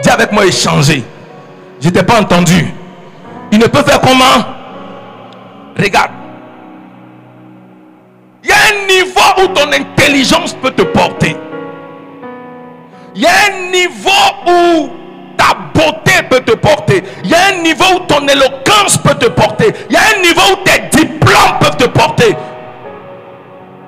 [0.03, 1.05] Dis avec moi échanger.
[1.81, 2.73] Je t'ai pas entendu.
[3.53, 4.45] Il ne peut faire comment?
[5.79, 6.13] Regarde.
[8.43, 11.37] Il y a un niveau où ton intelligence peut te porter.
[13.19, 14.11] Il y a un niveau
[14.47, 14.91] où
[15.37, 17.03] ta beauté peut te porter.
[17.25, 19.75] Il y a un niveau où ton éloquence peut te porter.
[19.91, 22.37] Il y a un niveau où tes diplômes peuvent te porter.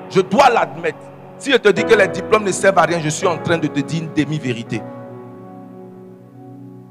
[0.09, 0.97] Je dois l'admettre.
[1.37, 3.57] Si je te dis que les diplômes ne servent à rien, je suis en train
[3.57, 4.81] de te dire une demi-vérité.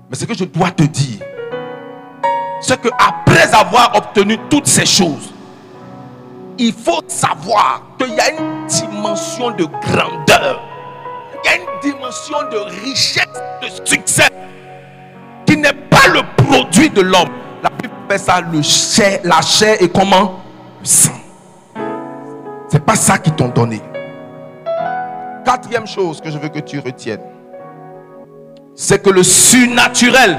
[0.08, 1.20] Mais ce que je dois te dire,
[2.62, 5.34] c'est que après avoir obtenu toutes ces choses,
[6.56, 10.69] il faut savoir qu'il y a une dimension de grandeur,
[11.44, 13.26] y a une dimension de richesse,
[13.62, 14.28] de succès,
[15.46, 17.30] qui n'est pas le produit de l'homme.
[17.62, 20.40] La Bible fait ça, le chair, la chair et comment?
[20.80, 21.12] Le sang.
[22.68, 23.80] C'est pas ça qu'ils t'ont donné.
[25.44, 27.22] Quatrième chose que je veux que tu retiennes,
[28.74, 30.38] c'est que le surnaturel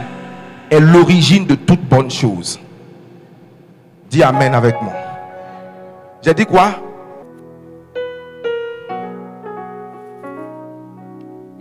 [0.69, 2.59] est l'origine de toute bonne chose.
[4.09, 4.93] Dis Amen avec moi.
[6.21, 6.75] J'ai dit quoi?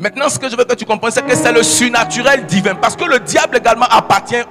[0.01, 2.75] Maintenant, ce que je veux que tu comprennes, c'est que c'est le surnaturel divin.
[2.75, 4.43] Parce que le diable également appartient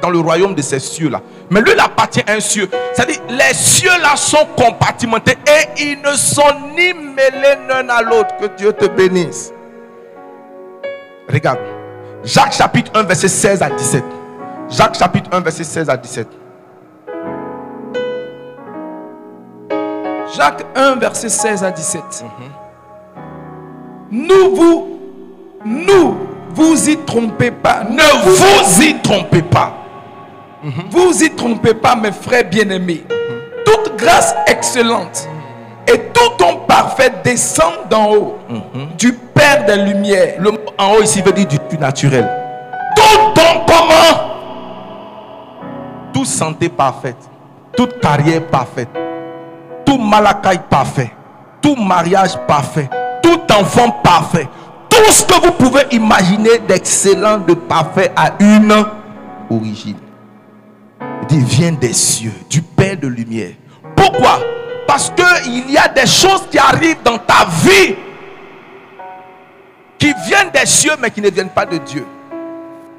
[0.00, 1.20] dans le royaume de ces cieux-là.
[1.50, 2.70] Mais lui, il appartient à un cieux.
[2.94, 8.34] C'est-à-dire, les cieux-là sont compartimentés et ils ne sont ni mêlés l'un à l'autre.
[8.40, 9.52] Que Dieu te bénisse.
[11.30, 11.58] Regarde.
[12.24, 14.04] Jacques chapitre 1, verset 16 à 17.
[14.70, 16.28] Jacques chapitre 1, verset 16 à 17.
[20.34, 22.24] Jacques 1, verset 16 à 17.
[24.10, 24.98] Nous vous,
[25.64, 26.16] nous,
[26.54, 27.84] vous y trompez pas.
[27.84, 29.74] Ne vous y trompez pas.
[30.90, 33.04] Vous y trompez pas, mes frères bien-aimés.
[33.64, 35.28] Toute grâce excellente
[35.86, 38.38] et tout ton parfait descend d'en haut,
[38.98, 40.34] du Père des Lumières.
[40.38, 42.28] Le mot en haut ici veut dire du tout naturel.
[42.96, 44.30] Tout ton comment
[46.12, 47.16] Toute santé parfaite.
[47.76, 48.88] Toute carrière parfaite.
[49.84, 51.12] Tout malakai parfait.
[51.62, 52.88] Tout mariage parfait.
[53.50, 54.48] Enfant parfait.
[54.88, 58.72] Tout ce que vous pouvez imaginer d'excellent, de parfait a une
[59.50, 59.96] origine.
[61.30, 63.52] Il vient des cieux, du Père de lumière.
[63.96, 64.38] Pourquoi?
[64.86, 67.96] Parce qu'il y a des choses qui arrivent dans ta vie
[69.98, 72.06] qui viennent des cieux mais qui ne viennent pas de Dieu.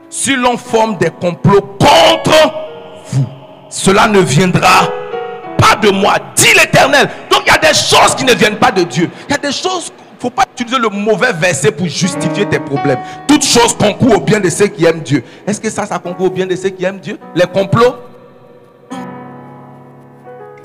[0.10, 2.54] Si l'on forme des complots contre
[3.12, 3.26] vous,
[3.70, 4.90] cela ne viendra
[5.58, 7.10] pas de moi, dit l'Éternel.
[7.32, 9.10] Donc il y a des choses qui ne viennent pas de Dieu.
[9.28, 12.60] Il y a des choses, ne faut pas utiliser le mauvais verset pour justifier tes
[12.60, 13.00] problèmes.
[13.28, 15.24] Toutes choses concourent au bien de ceux qui aiment Dieu.
[15.48, 17.18] Est-ce que ça, ça concourt au bien de ceux qui aiment Dieu?
[17.36, 17.96] Les complots?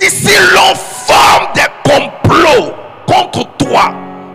[0.00, 2.72] Si l'on forme des complots
[3.06, 3.94] contre toi,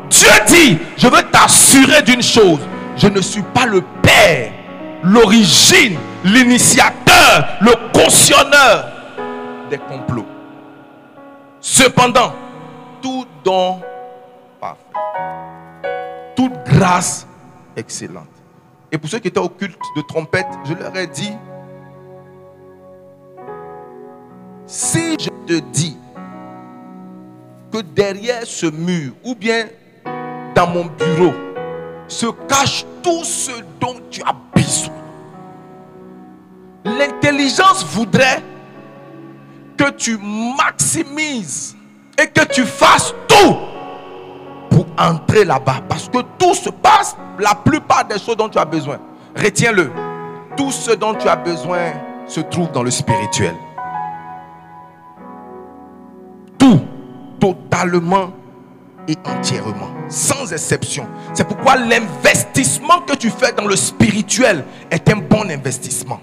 [0.09, 2.59] Dieu dit, je veux t'assurer d'une chose,
[2.95, 4.51] je ne suis pas le Père,
[5.03, 8.87] l'origine, l'initiateur, le cautionneur
[9.69, 10.25] des complots.
[11.59, 12.33] Cependant,
[13.01, 13.81] tout don
[16.35, 17.27] toute grâce
[17.75, 18.27] excellente.
[18.91, 21.33] Et pour ceux qui étaient au culte de trompette, je leur ai dit,
[24.65, 25.97] si je te dis
[27.71, 29.67] que derrière ce mur, ou bien
[30.55, 31.33] dans mon bureau,
[32.07, 34.93] se cache tout ce dont tu as besoin,
[36.85, 38.41] l'intelligence voudrait
[39.77, 40.17] que tu
[40.57, 41.75] maximises
[42.21, 43.68] et que tu fasses tout
[44.99, 45.81] entrer là-bas.
[45.87, 48.99] Parce que tout se passe, la plupart des choses dont tu as besoin.
[49.35, 49.91] Retiens-le.
[50.57, 51.93] Tout ce dont tu as besoin
[52.27, 53.55] se trouve dans le spirituel.
[56.57, 56.81] Tout,
[57.39, 58.31] totalement
[59.07, 61.07] et entièrement, sans exception.
[61.33, 66.19] C'est pourquoi l'investissement que tu fais dans le spirituel est un bon investissement.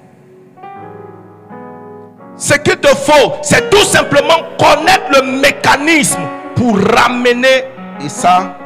[2.37, 6.21] Ce qu'il te faut, c'est tout simplement connaître le mécanisme
[6.55, 7.65] pour ramener,
[8.05, 8.57] et ça,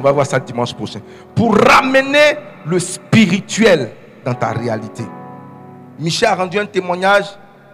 [0.00, 1.00] on va voir ça dimanche prochain,
[1.34, 3.90] pour ramener le spirituel
[4.24, 5.04] dans ta réalité.
[5.98, 7.26] Michel a rendu un témoignage,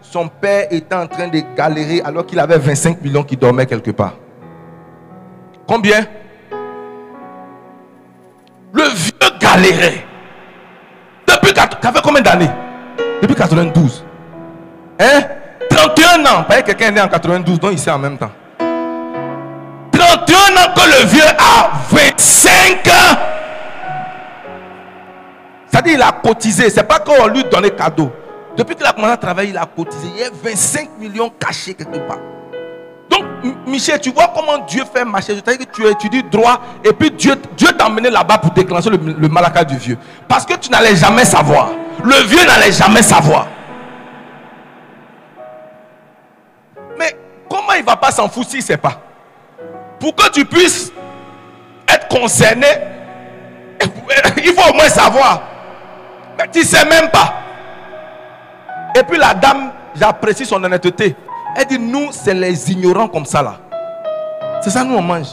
[0.02, 3.92] son père était en train de galérer alors qu'il avait 25 millions qui dormaient quelque
[3.92, 4.14] part.
[5.68, 6.04] Combien?
[8.72, 10.04] Le vieux galérait.
[11.28, 12.50] Depuis, avait combien d'années?
[13.22, 14.04] Depuis 92.
[14.98, 15.22] Hein?
[15.70, 16.42] 31 ans.
[16.42, 18.30] Pas quelqu'un est né en 92, donc ici en même temps.
[20.26, 23.18] 31 ans que le vieux a 25 ans.
[25.84, 26.70] Dit il a cotisé.
[26.70, 28.10] C'est pas qu'on lui donnait cadeau.
[28.56, 30.08] Depuis qu'il a commencé à travailler, il a cotisé.
[30.14, 32.18] Il y a 25 millions cachés quelque part.
[33.08, 33.22] Donc,
[33.66, 35.34] Michel, tu vois comment Dieu fait marcher.
[35.34, 38.96] C'est-à-dire que tu étudies droit et puis Dieu, Dieu t'a emmené là-bas pour déclencher le,
[38.96, 39.98] le du vieux.
[40.26, 41.68] Parce que tu n'allais jamais savoir.
[42.02, 43.46] Le vieux n'allait jamais savoir.
[47.48, 49.05] Comment il ne va pas s'en foutre s'il ne sait pas?
[50.06, 50.92] Pour que tu puisses
[51.92, 52.68] être concerné,
[54.36, 55.42] il faut au moins savoir.
[56.38, 57.34] Mais tu ne sais même pas.
[58.94, 61.16] Et puis la dame, j'apprécie son honnêteté.
[61.56, 63.56] Elle dit, nous, c'est les ignorants comme ça là.
[64.62, 65.26] C'est ça, nous, on mange.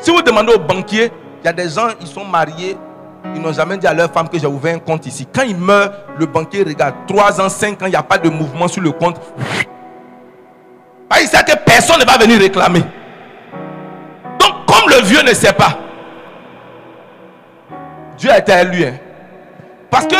[0.00, 1.10] Si vous demandez au banquier,
[1.42, 2.76] il y a des gens, ils sont mariés,
[3.34, 5.26] ils n'ont jamais dit à leur femme que j'ai ouvert un compte ici.
[5.34, 8.28] Quand ils meurent, le banquier regarde 3 ans, 5 ans, il n'y a pas de
[8.28, 9.18] mouvement sur le compte.
[11.08, 12.82] Ah, il sait que personne ne va venir réclamer.
[14.92, 15.78] Le vieux ne sait pas,
[18.18, 18.84] Dieu a été élu.
[18.84, 18.94] Hein.
[19.90, 20.16] Parce que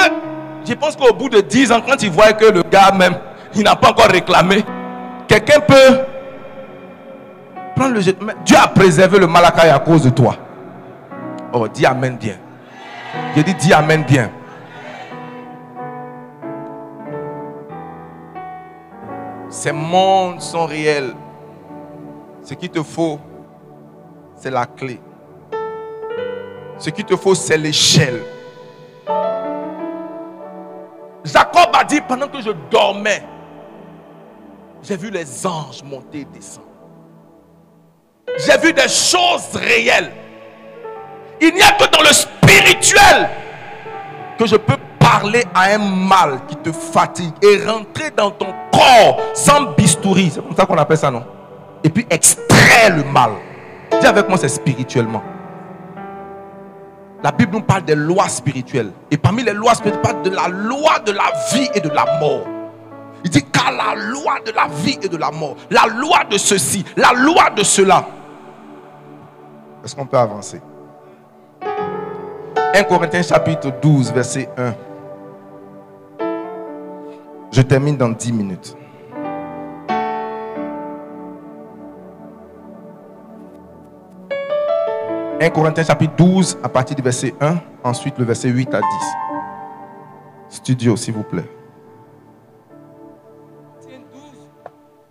[0.67, 3.15] je pense qu'au bout de 10 ans, quand il voit que le gars même,
[3.55, 4.65] il n'a pas encore réclamé,
[5.29, 6.01] quelqu'un peut
[7.77, 8.17] prendre le jeu.
[8.45, 10.37] Dieu a préservé le malakai à cause de toi.
[11.53, 12.37] Oh, dis Amen bien.
[13.37, 14.31] Je dis, dis Amen bien.
[19.51, 21.13] Ces mondes sont réels.
[22.43, 23.21] Ce qu'il te faut,
[24.43, 25.01] c'est la clé.
[26.77, 28.23] Ce qu'il te faut, c'est l'échelle.
[31.25, 33.23] Jacob a dit pendant que je dormais,
[34.83, 36.67] j'ai vu les anges monter et descendre.
[38.45, 40.11] J'ai vu des choses réelles.
[41.41, 43.31] Il n'y a que dans le spirituel
[44.37, 49.21] que je peux parler à un mal qui te fatigue et rentrer dans ton corps
[49.35, 50.31] sans bistouri.
[50.35, 51.25] C'est comme ça qu'on appelle ça, non?
[51.85, 53.31] Et puis extraire le mal.
[54.03, 55.23] Dis avec moi, c'est spirituellement.
[57.23, 58.91] La Bible nous parle des lois spirituelles.
[59.13, 62.19] Et parmi les lois spirituelles, parle de la loi de la vie et de la
[62.19, 62.45] mort.
[63.23, 66.37] Il dit car la loi de la vie et de la mort, la loi de
[66.37, 68.05] ceci, la loi de cela.
[69.85, 70.61] Est-ce qu'on peut avancer?
[72.75, 74.75] 1 Corinthiens chapitre 12, verset 1.
[77.53, 78.77] Je termine dans 10 minutes.
[85.43, 88.87] «1 Corinthiens chapitre 12 à partir du verset 1, ensuite le verset 8 à 10.
[90.51, 91.49] Studio, s'il vous plaît.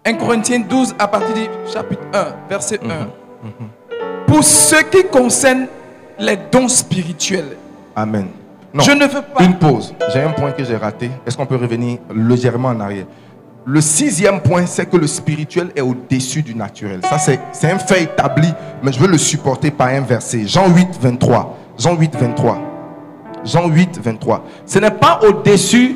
[0.05, 2.87] 1 Corinthiens 12 à partir du chapitre 1, verset 1.
[2.87, 3.11] Mhm,
[3.43, 3.69] mhm.
[4.25, 5.67] Pour ce qui concerne
[6.17, 7.57] les dons spirituels.
[7.93, 8.27] Amen.
[8.73, 9.43] Je ne veux pas.
[9.43, 9.93] Une pause.
[10.13, 11.11] J'ai un point que j'ai raté.
[11.25, 13.05] Est-ce qu'on peut revenir légèrement en arrière?
[13.65, 16.99] Le sixième point, c'est que le spirituel est au-dessus du naturel.
[17.03, 18.51] Ça, c'est un fait établi,
[18.81, 20.47] mais je veux le supporter par un verset.
[20.47, 21.57] Jean 8, 23.
[21.77, 22.57] Jean 8, 23.
[23.45, 24.43] Jean 8, 23.
[24.65, 25.95] Ce n'est pas au-dessus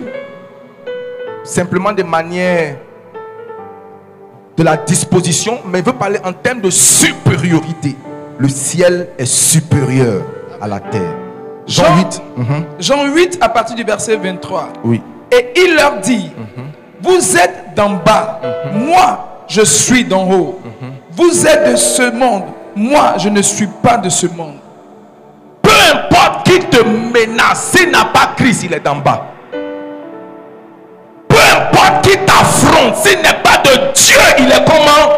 [1.43, 2.77] simplement de manière
[4.57, 7.95] de la disposition, mais il veut parler en termes de supériorité.
[8.37, 10.21] Le ciel est supérieur
[10.61, 11.13] à la terre.
[11.67, 12.21] Jean Jean- 8.
[12.37, 12.45] mhm,
[12.79, 14.69] Jean 8 à partir du verset 23.
[14.83, 15.01] Oui.
[15.31, 16.31] Et il leur dit,
[17.05, 18.41] vous êtes d'en bas,
[18.73, 20.59] moi je suis d'en haut.
[21.11, 22.45] Vous êtes de ce monde,
[22.75, 24.57] moi je ne suis pas de ce monde.
[25.61, 29.27] Peu importe qui te menace, s'il n'a pas Christ, il est d'en bas.
[31.27, 35.13] Peu importe qui t'affronte, s'il n'est pas de Dieu, il est comment?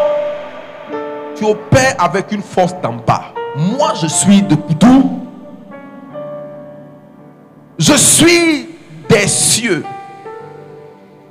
[1.36, 3.32] Tu opères avec une force d'en bas.
[3.56, 5.20] Moi, je suis de d'où?
[7.78, 8.70] Je suis
[9.08, 9.84] des cieux.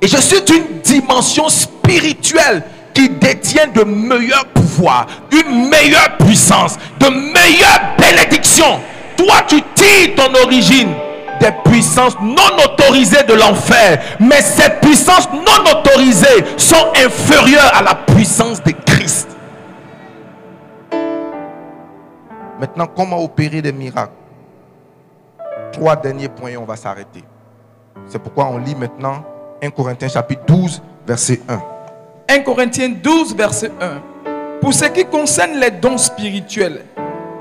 [0.00, 2.62] Et je suis d'une dimension spirituelle
[2.94, 8.80] qui détient de meilleurs pouvoirs, une meilleure puissance, de meilleures bénédictions.
[9.16, 10.92] Toi, tu tires ton origine
[11.40, 14.16] des puissances non autorisées de l'enfer.
[14.20, 19.28] Mais ces puissances non autorisées sont inférieures à la puissance de Christ.
[22.60, 24.12] Maintenant, comment opérer des miracles?
[25.72, 27.22] Trois derniers points et on va s'arrêter.
[28.08, 29.24] C'est pourquoi on lit maintenant
[29.62, 31.60] 1 Corinthiens chapitre 12, verset 1.
[32.28, 34.02] 1 Corinthiens 12, verset 1.
[34.60, 36.84] Pour ce qui concerne les dons spirituels,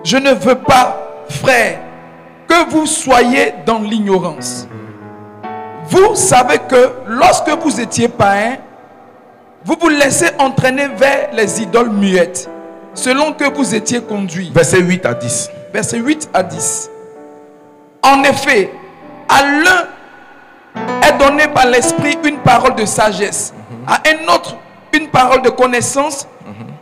[0.04, 1.80] je ne veux pas, frères,
[2.48, 4.68] que vous soyez dans l'ignorance.
[5.90, 8.58] Vous savez que lorsque vous étiez païens,
[9.64, 12.50] vous vous laissez entraîner vers les idoles muettes,
[12.94, 14.52] selon que vous étiez conduits.
[14.54, 15.52] Verset 8 à 10.
[15.74, 16.90] Versets 8 à 10.
[18.04, 18.72] En effet,
[19.28, 19.88] à l'un
[21.04, 23.54] est donné par l'Esprit une parole de sagesse,
[23.88, 24.56] à un autre
[24.94, 26.28] une parole de connaissance,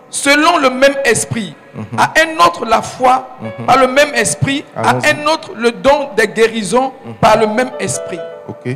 [0.09, 1.55] selon le même Esprit,
[1.97, 3.27] à un autre la foi,
[3.65, 8.19] par le même Esprit, à un autre le don des guérisons, par le même Esprit.
[8.47, 8.75] Ok.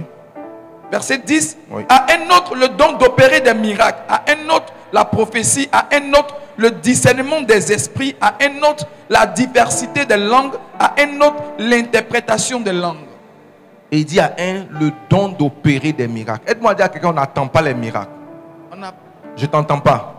[0.92, 1.58] Verset 10.
[1.70, 1.84] Oui.
[1.88, 4.02] À un autre, le don d'opérer des miracles.
[4.10, 5.70] À un autre, la prophétie.
[5.72, 8.16] À un autre, le discernement des esprits.
[8.20, 10.56] À un autre, la diversité des langues.
[10.80, 12.98] À un autre, l'interprétation des langues.
[13.92, 16.50] Et il dit à un le don d'opérer des miracles.
[16.52, 18.12] Aide-moi à dire à quelqu'un on n'attend pas les miracles.
[18.72, 18.94] On a-
[19.36, 20.16] Je t'entends pas.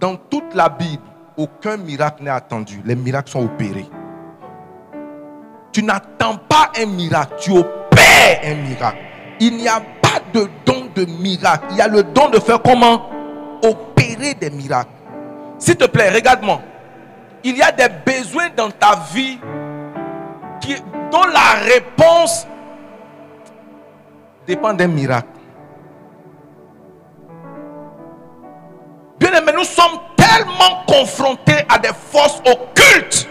[0.00, 1.02] Dans toute la Bible,
[1.36, 2.80] aucun miracle n'est attendu.
[2.84, 3.88] Les miracles sont opérés.
[5.72, 8.98] Tu n'attends pas un miracle, tu opères un miracle.
[9.40, 11.66] Il n'y a pas de don de miracle.
[11.70, 13.08] Il y a le don de faire comment?
[13.62, 14.90] Opérer des miracles.
[15.58, 16.60] S'il te plaît, regarde-moi.
[17.44, 19.38] Il y a des besoins dans ta vie
[21.10, 22.46] dont la réponse
[24.46, 25.28] dépend d'un miracle.
[29.18, 33.28] Bien aimé, nous sommes tellement confrontés à des forces occultes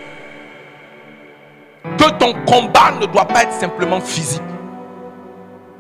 [1.98, 4.42] que ton combat ne doit pas être simplement physique.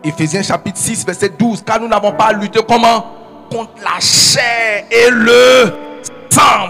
[0.03, 1.63] Éphésiens chapitre 6, verset 12.
[1.65, 3.05] Car nous n'avons pas à lutter comment?
[3.51, 5.73] Contre la chair et le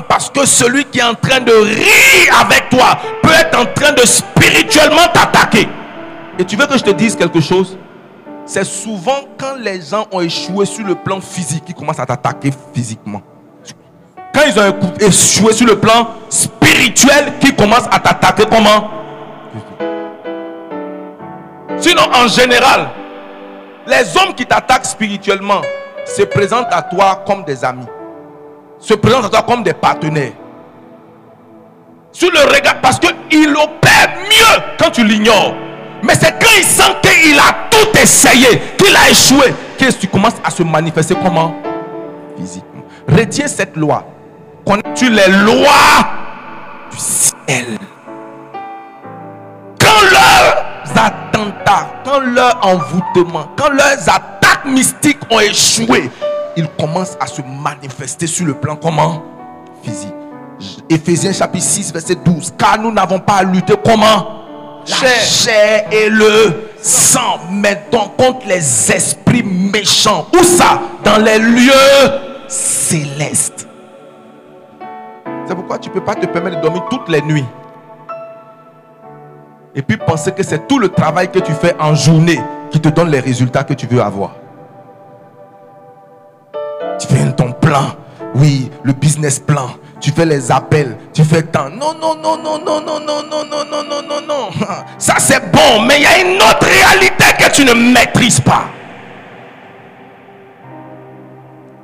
[0.07, 3.91] Parce que celui qui est en train de rire avec toi peut être en train
[3.91, 5.67] de spirituellement t'attaquer.
[6.39, 7.77] Et tu veux que je te dise quelque chose?
[8.45, 12.51] C'est souvent quand les gens ont échoué sur le plan physique qu'ils commencent à t'attaquer
[12.73, 13.21] physiquement.
[14.33, 18.89] Quand ils ont échoué sur le plan spirituel, qu'ils commencent à t'attaquer comment?
[21.79, 22.89] Sinon, en général,
[23.85, 25.61] les hommes qui t'attaquent spirituellement
[26.05, 27.85] se présentent à toi comme des amis,
[28.79, 30.33] se présentent à toi comme des partenaires.
[32.11, 35.53] Sur le regard, parce qu'il opère mieux quand tu l'ignores.
[36.03, 40.35] Mais c'est quand il sent qu'il a tout essayé, qu'il a échoué, que tu commences
[40.43, 41.55] à se manifester comment?
[42.37, 42.83] Physiquement.
[43.07, 44.03] Retiens cette loi.
[44.65, 46.07] Connais-tu les lois
[46.91, 47.77] du ciel?
[49.79, 56.09] Quand leurs attentats, quand leur envoûtement, quand leurs attaques mystiques ont échoué,
[56.57, 59.23] ils commencent à se manifester sur le plan comment?
[59.83, 60.13] Physique.
[60.89, 62.53] Éphésiens chapitre 6, verset 12.
[62.57, 64.27] Car nous n'avons pas à lutter comment?
[64.87, 65.21] La Chair.
[65.21, 67.39] chair et le sang.
[67.91, 70.27] Donc contre les esprits méchants.
[70.33, 70.81] Où ça?
[71.03, 72.11] Dans les lieux
[72.47, 73.67] célestes.
[75.45, 77.45] C'est pourquoi tu ne peux pas te permettre de dormir toutes les nuits
[79.77, 82.39] et puis penser que c'est tout le travail que tu fais en journée
[82.71, 84.31] qui te donne les résultats que tu veux avoir.
[86.99, 87.95] Tu fais ton plan,
[88.35, 89.69] oui, le business plan.
[89.99, 91.69] Tu fais les appels, tu fais tant.
[91.69, 94.49] Non, non, non, non, non, non, non, non, non, non, non, non, non.
[94.97, 98.65] Ça c'est bon, mais il y a une autre réalité que tu ne maîtrises pas.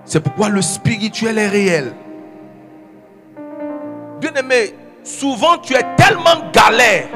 [0.05, 1.93] C'est pourquoi le spirituel est réel.
[4.21, 7.07] Bien aimé, souvent tu es tellement galère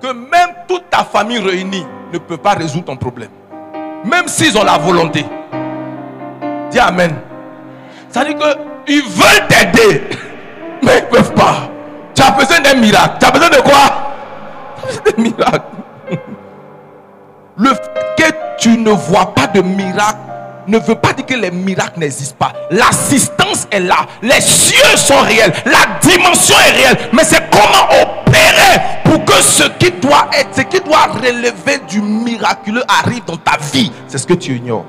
[0.00, 3.30] que même toute ta famille réunie ne peut pas résoudre ton problème.
[4.04, 5.24] Même s'ils ont la volonté.
[6.72, 7.14] Dis Amen.
[8.10, 8.56] Ça veut dire
[8.86, 10.02] qu'ils veulent t'aider,
[10.82, 11.68] mais ils ne peuvent pas.
[12.14, 13.16] Tu as besoin d'un miracle.
[13.20, 14.12] Tu as besoin de quoi?
[14.76, 15.64] Tu as besoin d'un miracle.
[17.56, 18.24] Le fait que
[18.58, 20.18] tu ne vois pas de miracle
[20.68, 22.52] ne veut pas dire que les miracles n'existent pas.
[22.70, 24.06] L'assistance est là.
[24.22, 25.52] Les cieux sont réels.
[25.66, 26.98] La dimension est réelle.
[27.12, 32.00] Mais c'est comment opérer pour que ce qui doit être, ce qui doit relever du
[32.00, 33.90] miraculeux arrive dans ta vie.
[34.06, 34.86] C'est ce que tu ignores.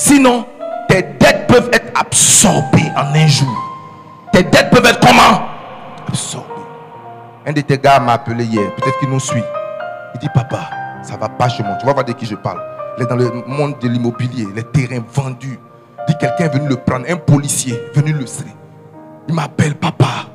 [0.00, 0.46] Sinon,
[0.88, 3.48] tes dettes peuvent être absorbées en un jour.
[4.32, 5.42] Tes dettes peuvent être comment?
[6.06, 6.62] Absorbées.
[7.44, 8.72] Un de tes gars m'a appelé hier.
[8.76, 9.42] Peut-être qu'il nous suit.
[10.14, 10.70] Il dit, papa,
[11.02, 11.74] ça va pas chez moi.
[11.80, 12.62] Tu vas voir de qui je parle.
[12.96, 15.58] Il est dans le monde de l'immobilier, les terrains vendus.
[15.98, 17.04] Il dit, quelqu'un est venu le prendre.
[17.08, 18.54] Un policier est venu le serrer.
[19.26, 20.28] Il m'appelle, papa.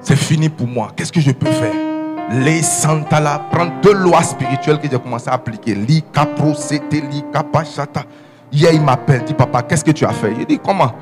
[0.00, 0.88] C'est fini pour moi.
[0.96, 1.74] Qu'est-ce que je peux faire?
[2.32, 5.76] Les Santala, prendre deux lois spirituelles que j'ai commencé à appliquer.
[5.76, 7.24] Li capro, c'était li.
[8.52, 10.32] Hier, il m'appelle, dit Papa, qu'est-ce que tu as fait?
[10.38, 10.92] Il dit Comment?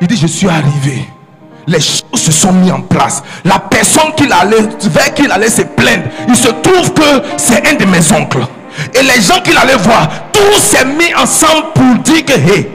[0.00, 1.08] Il dit Je suis arrivé.
[1.66, 3.22] Les choses se sont mises en place.
[3.44, 7.66] La personne qu'il allait, vers qui il allait se plaindre, il se trouve que c'est
[7.66, 8.46] un de mes oncles.
[8.94, 12.70] Et les gens qu'il allait voir, tout s'est mis ensemble pour dire que, hé,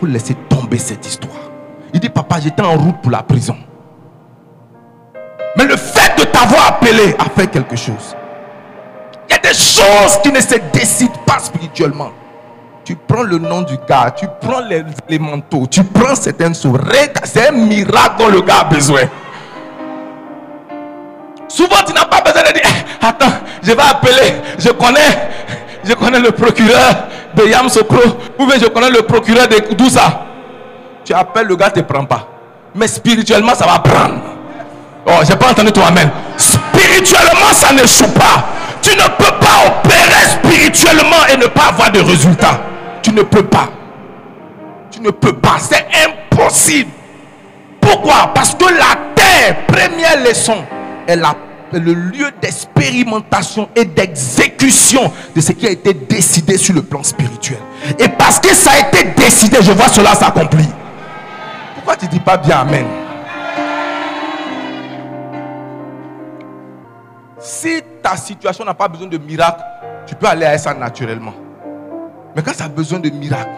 [0.00, 1.32] vous laissez tomber cette histoire.
[1.92, 3.56] Il dit Papa, j'étais en route pour la prison.
[5.56, 8.14] Mais le fait de t'avoir appelé a fait quelque chose.
[9.28, 12.10] Il y a des choses qui ne se décident pas spirituellement.
[12.84, 16.78] Tu prends le nom du gars, tu prends les, manteaux, tu prends certaines choses.
[17.24, 19.00] C'est un miracle dont le gars a besoin.
[21.48, 23.32] Souvent, tu n'as pas besoin de dire eh, Attends,
[23.62, 24.34] je vais appeler.
[24.58, 25.30] Je connais,
[25.82, 28.00] je connais le procureur de Yam Sokro.
[28.38, 30.26] Ou bien je connais le procureur de Doussa.
[31.06, 32.28] Tu appelles le gars, ne te prend pas.
[32.74, 34.20] Mais spirituellement, ça va prendre.
[35.06, 36.10] Oh, j'ai pas entendu toi, Amen.
[36.36, 38.44] Spirituellement, ça ne joue pas.
[38.82, 42.60] Tu ne peux pas opérer spirituellement et ne pas avoir de résultats.
[43.04, 43.68] Tu ne peux pas.
[44.90, 45.58] Tu ne peux pas.
[45.58, 46.90] C'est impossible.
[47.78, 48.32] Pourquoi?
[48.34, 50.64] Parce que la terre, première leçon,
[51.06, 51.14] est
[51.72, 57.58] le lieu d'expérimentation et d'exécution de ce qui a été décidé sur le plan spirituel.
[57.98, 60.66] Et parce que ça a été décidé, je vois cela s'accomplir.
[61.74, 62.86] Pourquoi tu ne dis pas bien Amen?
[67.38, 69.60] Si ta situation n'a pas besoin de miracle,
[70.06, 71.34] tu peux aller à ça naturellement.
[72.34, 73.50] Mais quand ça a besoin de miracle,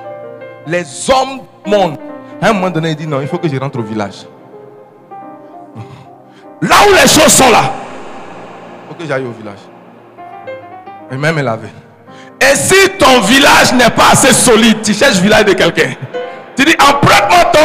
[0.66, 1.98] les hommes monde,
[2.40, 4.26] à un moment donné, il dit non, il faut que je rentre au village.
[6.62, 7.72] Là où les choses sont là,
[8.84, 9.60] il faut que j'aille au village.
[11.10, 11.68] Et même laver.
[12.40, 15.94] Et si ton village n'est pas assez solide, tu cherches le village de quelqu'un.
[16.56, 17.58] Tu dis, emprunte-moi ton.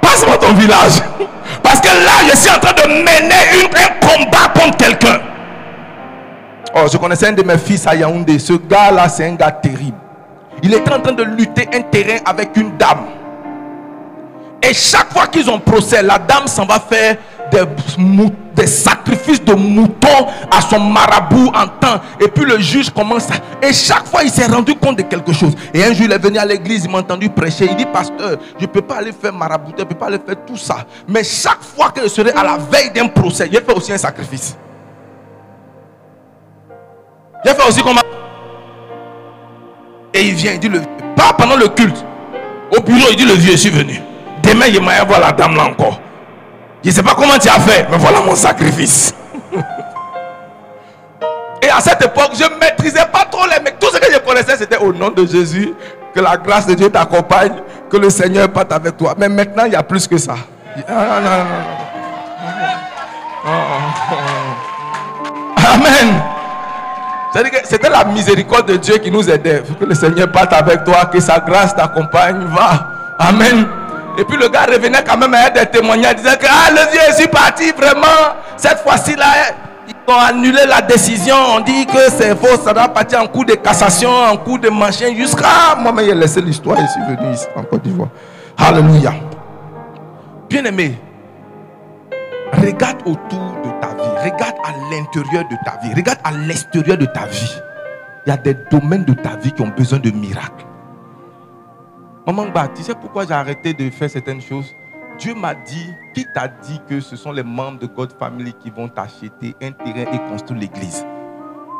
[0.00, 1.02] Passe-moi ton village.
[1.62, 3.37] Parce que là, je suis en train de mener
[6.98, 8.38] connaissais un de mes fils à Yaoundé.
[8.38, 9.96] Ce gars-là, c'est un gars terrible.
[10.62, 13.06] Il était en train de lutter un terrain avec une dame.
[14.62, 17.16] Et chaque fois qu'ils ont procès, la dame s'en va faire
[17.50, 22.00] des, sacrifices de moutons à son marabout en temps.
[22.20, 23.28] Et puis le juge commence.
[23.62, 25.52] Et chaque fois, il s'est rendu compte de quelque chose.
[25.72, 27.66] Et un jour, il est venu à l'église, il m'a entendu prêcher.
[27.70, 30.18] Il dit, pasteur, je ne peux pas aller faire marabout, je ne peux pas aller
[30.24, 30.84] faire tout ça.
[31.06, 33.98] Mais chaque fois que je serai à la veille d'un procès, je fais aussi un
[33.98, 34.56] sacrifice.
[37.44, 38.00] J'ai fait aussi comment
[40.14, 40.80] Et il vient, il dit le
[41.16, 42.04] pas pendant le culte.
[42.76, 44.00] Au bureau, il dit le vieux, je suis venu.
[44.42, 46.00] Demain, il m'a voir la dame là encore.
[46.82, 49.14] Je ne sais pas comment tu as fait, mais voilà mon sacrifice.
[51.62, 53.78] Et à cette époque, je ne maîtrisais pas trop les mecs.
[53.80, 55.74] Tout ce que je connaissais, c'était au nom de Jésus.
[56.14, 57.54] Que la grâce de Dieu t'accompagne.
[57.90, 59.14] Que le Seigneur parte avec toi.
[59.18, 60.36] Mais maintenant, il y a plus que ça.
[65.56, 66.22] Amen.
[67.64, 69.62] C'était la miséricorde de Dieu qui nous aidait.
[69.78, 72.44] Que le Seigneur parte avec toi, que sa grâce t'accompagne.
[72.46, 72.88] Va.
[73.18, 73.66] Amen.
[74.18, 77.24] Et puis le gars revenait quand même à des témoignages, disait que ah, le Dieu
[77.24, 78.34] est parti vraiment.
[78.56, 79.26] Cette fois-ci là,
[79.86, 81.36] ils ont annulé la décision.
[81.56, 84.70] On dit que c'est faux, ça doit partir en coup de cassation, en coup de
[84.70, 88.08] machin, jusqu'à moi-même j'ai laissé l'histoire et je suis venu ici en Côte d'Ivoire.
[88.56, 89.14] Alléluia.
[90.48, 90.98] Bien aimé,
[92.52, 97.06] regarde autour de ta vie, regarde à l'intérieur de ta vie, regarde à l'extérieur de
[97.06, 97.60] ta vie.
[98.26, 100.66] Il y a des domaines de ta vie qui ont besoin de miracles.
[102.26, 104.74] Maman tu sais pourquoi j'ai arrêté de faire certaines choses?
[105.18, 108.70] Dieu m'a dit, qui t'a dit que ce sont les membres de God Family qui
[108.70, 111.04] vont t'acheter un terrain et construire l'église?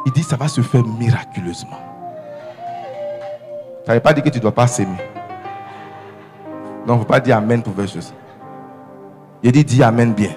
[0.07, 1.79] Il dit, ça va se faire miraculeusement.
[3.85, 4.97] Ça ne veut pas dire que tu ne dois pas s'aimer.
[6.87, 8.15] Non, il ne faut pas dire Amen pour faire chose.
[9.43, 10.31] Il dit, dis Amen bien.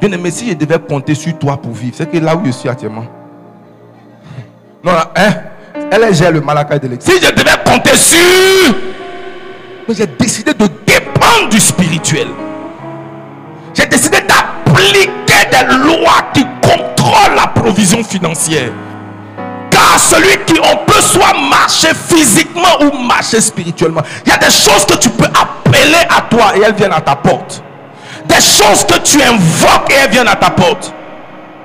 [0.00, 2.52] Bien aimé, si je devais compter sur toi pour vivre, c'est que là où je
[2.52, 3.06] suis actuellement.
[4.84, 5.30] Non, hein?
[5.90, 6.96] Elle gère le malakai de.
[7.00, 8.74] Si je devais compter sur.
[9.88, 12.28] Mais j'ai décidé de dépendre du spirituel.
[13.74, 15.08] J'ai décidé d'appliquer
[15.50, 18.70] des lois qui contrôlent la provision financière.
[19.70, 24.02] Car celui qui on peut soit marcher physiquement ou marcher spirituellement.
[24.24, 27.00] Il y a des choses que tu peux appeler à toi et elles viennent à
[27.00, 27.62] ta porte.
[28.28, 30.92] Des choses que tu invoques et elles viennent à ta porte.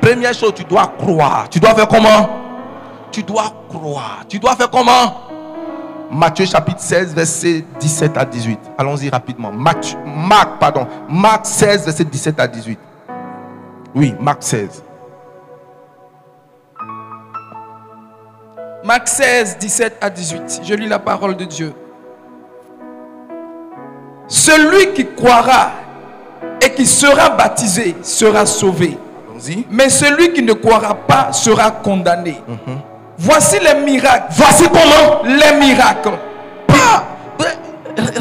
[0.01, 1.47] Première chose, tu dois croire.
[1.49, 2.29] Tu dois faire comment?
[3.11, 4.21] Tu dois croire.
[4.27, 5.15] Tu dois faire comment?
[6.11, 8.59] Matthieu chapitre 16, verset 17 à 18.
[8.77, 9.51] Allons-y rapidement.
[9.51, 10.87] Matthieu- Marc, pardon.
[11.09, 12.79] Marc 16, verset 17 à 18.
[13.95, 14.83] Oui, Marc 16.
[18.83, 20.61] Marc 16, 17 à 18.
[20.63, 21.73] Je lis la parole de Dieu.
[24.27, 25.71] Celui qui croira
[26.61, 28.97] et qui sera baptisé sera sauvé.
[29.69, 32.41] Mais celui qui ne croira pas sera condamné.
[33.17, 34.25] Voici les miracles.
[34.31, 35.21] Voici comment?
[35.25, 36.17] Les miracles.
[36.67, 37.03] Pas-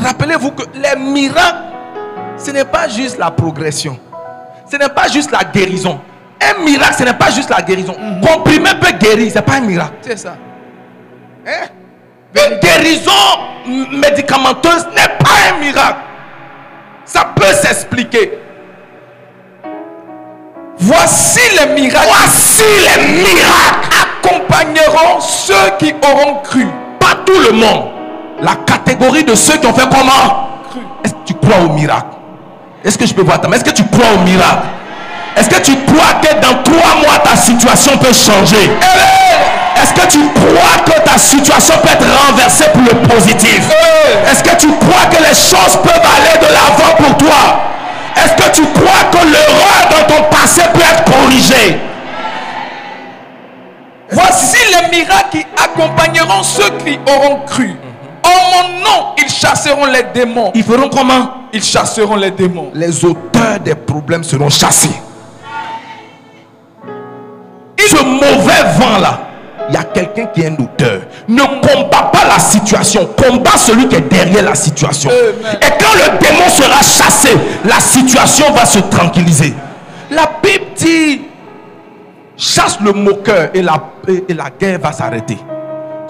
[0.03, 1.59] Rappelez-vous que les miracles,
[2.37, 3.99] ce n'est pas juste la progression.
[4.71, 6.01] Ce n'est pas juste la guérison.
[6.41, 7.95] Un miracle, ce n'est pas juste la guérison.
[8.27, 9.95] Comprimé peut guérir, ce n'est pas un miracle.
[10.03, 10.35] C'est ça.
[11.47, 11.67] Hein?
[12.35, 13.11] Une guérison
[13.93, 15.99] médicamenteuse n'est pas un miracle.
[17.05, 18.39] Ça peut s'expliquer.
[20.79, 22.09] Voici les miracles.
[22.09, 23.89] Voici les miracles.
[24.23, 26.67] accompagneront ceux qui auront cru.
[26.99, 27.91] Pas tout le monde.
[28.41, 30.49] La catégorie de ceux qui ont fait comment?
[31.05, 32.17] Est-ce que tu crois au miracle?
[32.85, 33.57] Est-ce que je peux voir ta main?
[33.57, 34.67] Est-ce que tu crois au miracle?
[35.37, 38.71] Est-ce que tu crois que dans trois mois ta situation peut changer?
[39.83, 43.63] Est-ce que tu crois que ta situation peut être renversée pour le positif?
[44.31, 47.63] Est-ce que tu crois que les choses peuvent aller de l'avant pour toi?
[48.17, 51.79] Est-ce que tu crois que l'erreur dans ton passé peut être corrigée?
[54.11, 57.75] Voici les miracles qui accompagneront ceux qui auront cru.
[58.25, 58.29] En
[58.63, 60.53] mon nom, ils chasseront les démons.
[60.55, 61.49] Ils feront comment?
[61.53, 62.71] Ils chasseront les démons.
[62.75, 64.91] les auteurs des problèmes seront chassés.
[68.79, 69.21] Vent là,
[69.69, 71.03] il y a quelqu'un qui est un auteur.
[71.29, 75.11] Ne combat pas la situation, combat celui qui est derrière la situation.
[75.11, 75.59] Amen.
[75.61, 77.31] Et quand le démon sera chassé,
[77.65, 79.55] la situation va se tranquilliser.
[80.11, 81.23] La Bible dit
[82.37, 83.75] chasse le moqueur et la,
[84.09, 85.39] et- et la guerre va s'arrêter.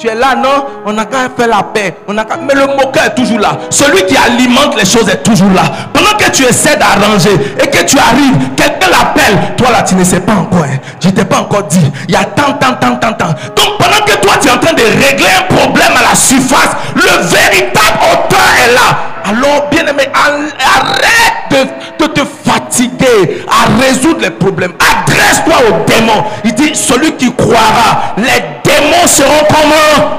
[0.02, 1.94] Tu es là, non On n'a qu'à faire la paix.
[2.08, 3.56] On qu'à- Mais le moqueur est toujours là.
[3.70, 5.62] Celui qui alimente les choses est toujours là.
[5.92, 7.30] Pendant que tu essaies d'arranger
[7.62, 9.54] et que tu arrives, quelqu'un l'appelle.
[9.56, 10.64] Toi là, tu ne sais pas encore.
[10.64, 10.78] hein.
[11.00, 11.92] Je ne t'ai pas encore dit.
[12.08, 13.28] Il y a tant, tant, tant, tant, tant.
[13.28, 16.70] Donc pendant que toi, tu es en train de régler un problème à la surface,
[16.96, 19.11] le véritable auteur est là.
[19.24, 21.68] Alors, bien aimé, arrête
[21.98, 24.72] de, te fatiguer à résoudre les problèmes.
[24.80, 26.24] Adresse-toi au démon.
[26.44, 30.10] Il dit, celui qui croira, les démons seront comment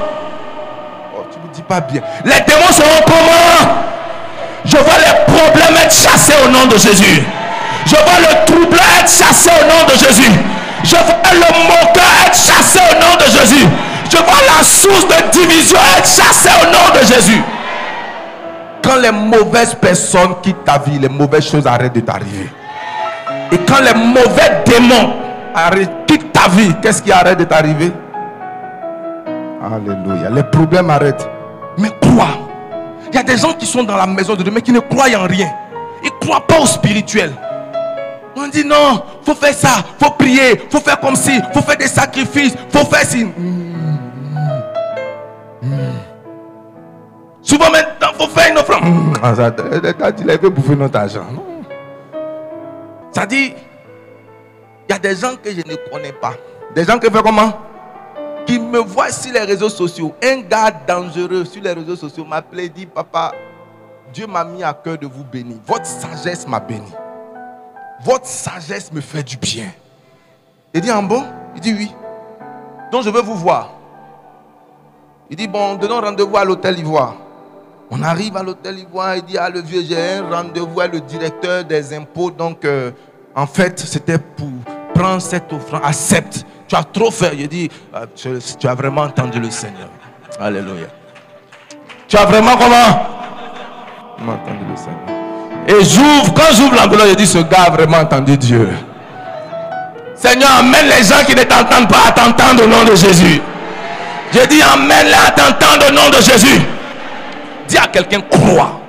[1.16, 2.00] Oh, tu ne me dis pas bien.
[2.24, 3.74] Les démons seront comment
[4.64, 7.22] Je vois les problèmes être chassés au nom de Jésus.
[7.86, 10.32] Je vois le trouble être chassé au nom de Jésus.
[10.84, 13.66] Je vois le moqueur être chassé au nom de Jésus.
[14.10, 17.42] Je vois la source de division être chassée au nom de Jésus.
[18.84, 22.50] Quand les mauvaises personnes quittent ta vie, les mauvaises choses arrêtent de t'arriver.
[23.50, 25.14] Et quand les mauvais démons
[25.54, 27.90] arrêtent- quittent ta vie, qu'est-ce qui arrête de t'arriver?
[29.64, 30.28] Alléluia.
[30.30, 31.26] Les problèmes arrêtent.
[31.78, 32.28] Mais crois.
[33.10, 34.80] Il y a des gens qui sont dans la maison de Dieu, mais qui ne
[34.80, 35.48] croient en rien.
[36.02, 37.32] Ils ne croient pas au spirituel.
[38.36, 39.68] On dit non, faut faire ça,
[40.02, 43.26] faut prier, faut faire comme ci, faut faire des sacrifices, faut faire ci.
[47.44, 48.84] Souvent maintenant, faut faire une offrande.
[48.84, 51.26] Hum, ah, ça, euh, il bouffer notre argent.
[53.12, 53.52] Ça dit,
[54.88, 56.32] il y a des gens que je ne connais pas.
[56.74, 57.52] Des gens qui font comment?
[58.46, 60.14] Qui me voient sur les réseaux sociaux.
[60.22, 63.32] Un gars dangereux sur les réseaux sociaux m'a appelé dit Papa,
[64.12, 65.58] Dieu m'a mis à cœur de vous bénir.
[65.66, 66.92] Votre sagesse m'a béni.
[68.02, 69.66] Votre sagesse me fait du bien.
[70.72, 71.24] Il dit En bon?
[71.54, 71.92] Il dit Oui.
[72.90, 73.70] Donc je veux vous voir.
[75.28, 77.14] Il dit Bon, donnons rendez-vous à l'hôtel Ivoire.
[77.96, 81.00] On arrive à l'hôtel Ivoire, il dit Ah, le vieux, j'ai un rendez-vous avec le
[81.00, 82.28] directeur des impôts.
[82.28, 82.90] Donc, euh,
[83.36, 84.48] en fait, c'était pour
[84.92, 85.82] prendre cette offrande.
[85.84, 86.44] Accepte.
[86.66, 87.36] Tu as trop fait.
[87.38, 89.88] Il dit Ah, tu, as vraiment entendu le Seigneur.
[90.40, 90.88] Alléluia.
[92.08, 93.06] Tu as vraiment comment?
[94.18, 94.98] Entendu le Seigneur.
[95.68, 98.70] Et j'ouvre, quand j'ouvre l'enveloppe, je dis Ce gars a vraiment entendu Dieu.
[100.16, 103.40] Seigneur, amène les gens qui ne t'entendent pas à t'entendre au nom de Jésus.
[104.32, 106.60] Je dis amène-les à t'entendre au nom de Jésus.
[107.68, 108.80] Dis à quelqu'un, crois.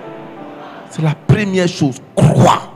[0.89, 2.71] C'est la première chose, crois.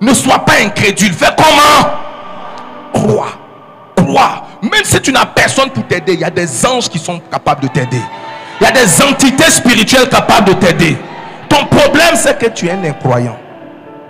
[0.00, 1.12] Ne sois pas incrédule.
[1.12, 1.90] Fais comment?
[2.92, 3.32] Crois.
[3.96, 4.44] Crois.
[4.62, 7.62] Même si tu n'as personne pour t'aider, il y a des anges qui sont capables
[7.62, 8.00] de t'aider.
[8.60, 10.96] Il y a des entités spirituelles capables de t'aider.
[11.48, 13.36] Ton problème, c'est que tu es un incroyant.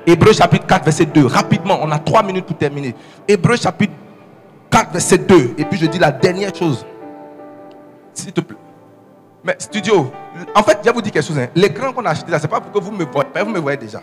[0.06, 1.26] Hébreu chapitre 4, verset 2.
[1.26, 2.94] Rapidement, on a trois minutes pour terminer.
[3.28, 3.92] Hébreu chapitre
[4.70, 5.54] 4, verset 2.
[5.58, 6.84] Et puis je dis la dernière chose.
[8.14, 8.59] S'il te plaît.
[9.42, 10.12] Mais studio,
[10.54, 11.38] en fait, je vous dire quelque chose.
[11.38, 11.48] hein.
[11.54, 13.78] L'écran qu'on a acheté là, c'est pas pour que vous me voyez, vous me voyez
[13.78, 14.00] déjà.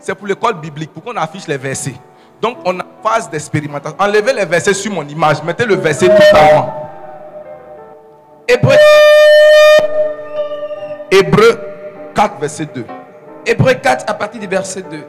[0.00, 1.94] C'est pour l'école biblique, pour qu'on affiche les versets.
[2.40, 3.96] Donc, on a phase d'expérimentation.
[4.00, 6.72] Enlevez les versets sur mon image, mettez le verset tout avant.
[8.46, 8.74] Hébreu,
[11.10, 11.60] Hébreu
[12.14, 12.84] 4, verset 2.
[13.46, 15.04] Hébreu 4 à partir du verset 2.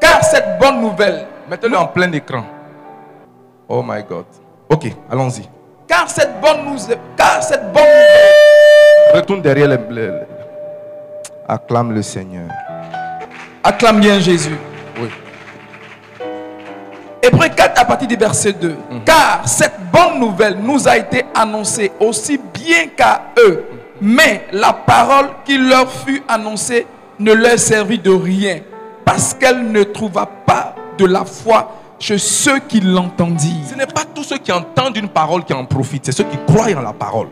[0.00, 2.44] Car cette bonne nouvelle, Mettez-le en plein écran.
[3.68, 4.24] Oh my God.
[4.68, 5.48] Ok, allons-y.
[5.88, 8.29] car cette bonne nouvelle, car cette bonne nouvelle,
[9.14, 10.10] Retourne derrière les, les-
[11.48, 12.48] Acclame le Seigneur.
[13.64, 14.56] acclame bien Jésus.
[15.00, 15.08] Oui.
[17.22, 18.76] Hébreu 4 à partir du verset 2.
[19.04, 23.64] Car cette bonne nouvelle nous a été annoncée aussi bien qu'à eux.
[24.00, 26.86] Mais la parole qui leur fut annoncée
[27.18, 28.60] ne leur servit de rien.
[29.04, 33.66] Parce qu'elle ne trouva pas de la foi chez ceux qui l'entendirent.
[33.68, 36.38] Ce n'est pas tous ceux qui entendent une parole qui en profitent, c'est ceux qui
[36.46, 37.26] croient en la parole.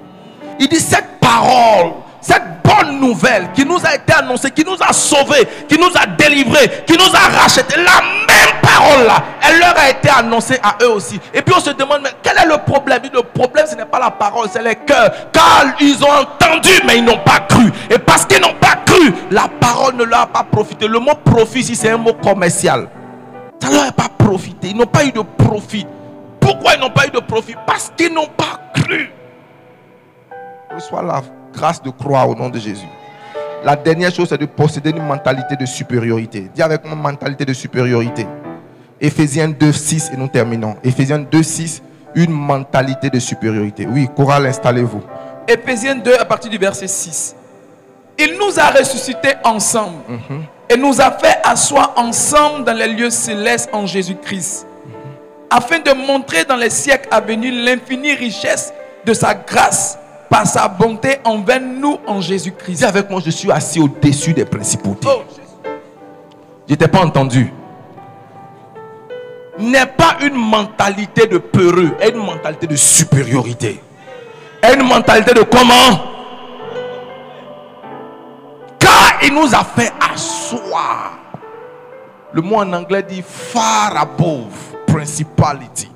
[0.59, 4.93] Il dit cette parole, cette bonne nouvelle qui nous a été annoncée, qui nous a
[4.93, 9.77] sauvés, qui nous a délivrés, qui nous a rachetés, la même parole là, elle leur
[9.79, 11.21] a été annoncée à eux aussi.
[11.33, 13.01] Et puis on se demande, mais quel est le problème?
[13.13, 15.11] Le problème, ce n'est pas la parole, c'est les cœurs.
[15.33, 17.71] Car ils ont entendu, mais ils n'ont pas cru.
[17.91, 20.87] Et parce qu'ils n'ont pas cru, la parole ne leur a pas profité.
[20.87, 22.89] Le mot profit c'est un mot commercial.
[23.61, 24.69] Ça ne leur a pas profité.
[24.69, 25.87] Ils n'ont pas eu de profit.
[26.41, 27.55] Pourquoi ils n'ont pas eu de profit?
[27.67, 29.13] Parce qu'ils n'ont pas cru.
[30.79, 31.23] Reçois la
[31.53, 32.87] grâce de croire au nom de Jésus.
[33.65, 36.53] La dernière chose, c'est de posséder une mentalité de supériorité.
[36.55, 38.25] Dis avec moi, mentalité de supériorité.
[39.01, 40.77] Éphésiens 2, 6 et nous terminons.
[40.85, 41.83] Éphésiens 2, 6,
[42.15, 43.89] une mentalité de supériorité.
[43.89, 45.03] Oui, chorale, installez-vous.
[45.49, 47.35] Éphésiens 2 à partir du verset 6.
[48.17, 49.97] Il nous a ressuscités ensemble
[50.71, 54.65] et nous a fait asseoir ensemble dans les lieux célestes en Jésus-Christ,
[55.51, 58.73] afin de montrer dans les siècles à venir l'infinie richesse
[59.05, 59.99] de sa grâce
[60.29, 62.85] par sa bonté envers nous en Jésus-Christ.
[62.85, 65.09] Avec moi, je suis assis au-dessus des principautés.
[65.11, 65.23] Oh,
[66.69, 67.53] Je t'ai pas entendu.
[69.59, 73.83] N'est pas une mentalité de peureux, est une mentalité de supériorité.
[74.63, 76.05] Est une mentalité de comment?
[78.79, 81.19] Car il nous a fait asseoir.
[82.33, 84.53] Le mot en anglais dit far above
[84.87, 85.91] principality.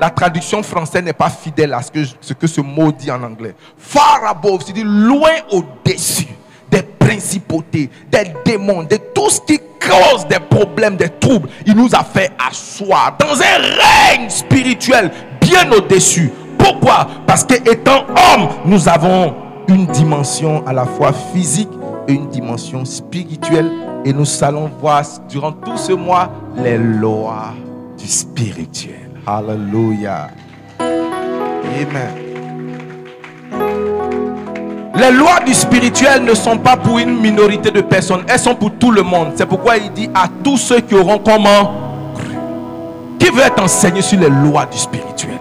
[0.00, 3.54] La traduction française n'est pas fidèle à ce que, ce mot dit en anglais.
[3.76, 6.28] Far above, c'est-à-dire loin au-dessus
[6.70, 11.50] des principautés, des démons, de tout ce qui cause des problèmes, des troubles.
[11.66, 16.32] Il nous a fait asseoir dans un règne spirituel bien au-dessus.
[16.56, 17.06] Pourquoi?
[17.26, 19.34] Parce que étant homme, nous avons
[19.68, 21.68] une dimension à la fois physique
[22.08, 23.70] et une dimension spirituelle.
[24.06, 27.52] Et nous allons voir durant tout ce mois les lois
[27.98, 29.09] du spirituel.
[29.26, 30.28] Alléluia.
[30.80, 32.30] Amen.
[34.96, 38.72] Les lois du spirituel ne sont pas pour une minorité de personnes, elles sont pour
[38.72, 39.32] tout le monde.
[39.34, 41.72] C'est pourquoi il dit à tous ceux qui auront comment
[42.14, 42.36] cru.
[43.18, 45.38] Qui veut être enseigné sur les lois du spirituel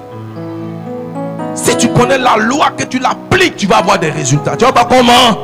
[1.55, 4.55] Si tu connais la loi, que tu l'appliques, tu vas avoir des résultats.
[4.55, 5.37] Tu vois pas comment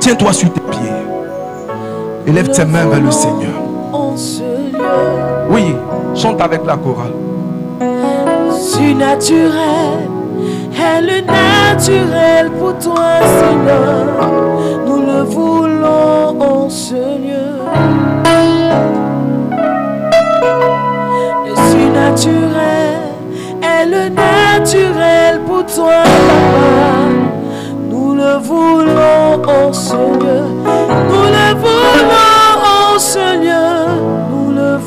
[0.00, 0.92] Tiens-toi sur tes pieds.
[2.26, 3.50] Élève tes mains vers le Seigneur.
[5.50, 5.74] Oui,
[6.14, 7.12] chante avec la chorale.
[8.58, 10.08] surnaturel
[10.78, 14.30] est le naturel pour toi, Seigneur.
[14.86, 16.94] Nous le voulons en ce.
[21.46, 23.00] Le surnaturel
[23.62, 26.92] est le naturel pour toi, Papa.
[27.90, 29.72] Nous le voulons en.
[31.10, 32.12] Nous le voulons
[32.64, 33.71] en.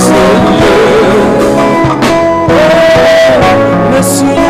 [0.00, 0.16] Seigneur,
[3.92, 4.49] le Seigneur.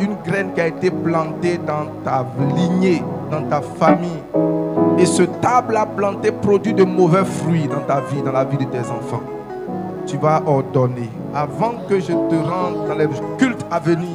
[0.00, 2.24] Une graine qui a été plantée dans ta
[2.54, 4.22] lignée, dans ta famille.
[4.98, 8.58] Et ce table a planté produit de mauvais fruits dans ta vie, dans la vie
[8.58, 9.22] de tes enfants.
[10.06, 13.08] Tu vas ordonner, avant que je te rende dans les
[13.38, 14.08] cultes à venir,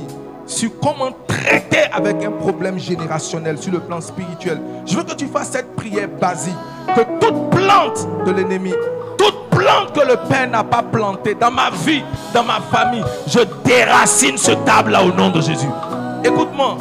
[0.45, 4.61] sur comment traiter avec un problème générationnel sur le plan spirituel.
[4.85, 6.55] Je veux que tu fasses cette prière basique.
[6.95, 8.73] Que toute plante de l'ennemi,
[9.17, 12.03] toute plante que le Père n'a pas plantée dans ma vie,
[12.37, 15.69] dans ma famille, je déracine ce table-là au nom de Jésus.
[16.23, 16.77] Écoute-moi.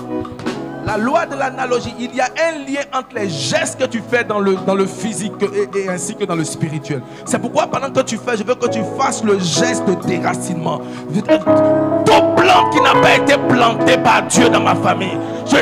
[0.85, 4.23] La loi de l'analogie, il y a un lien entre les gestes que tu fais
[4.23, 5.33] dans le, dans le physique
[5.75, 7.03] et, ainsi que dans le spirituel.
[7.25, 10.81] C'est pourquoi pendant que tu fais, je veux que tu fasses le geste de déracinement.
[11.13, 15.57] Tout plante qui n'a pas été planté par Dieu dans ma famille, je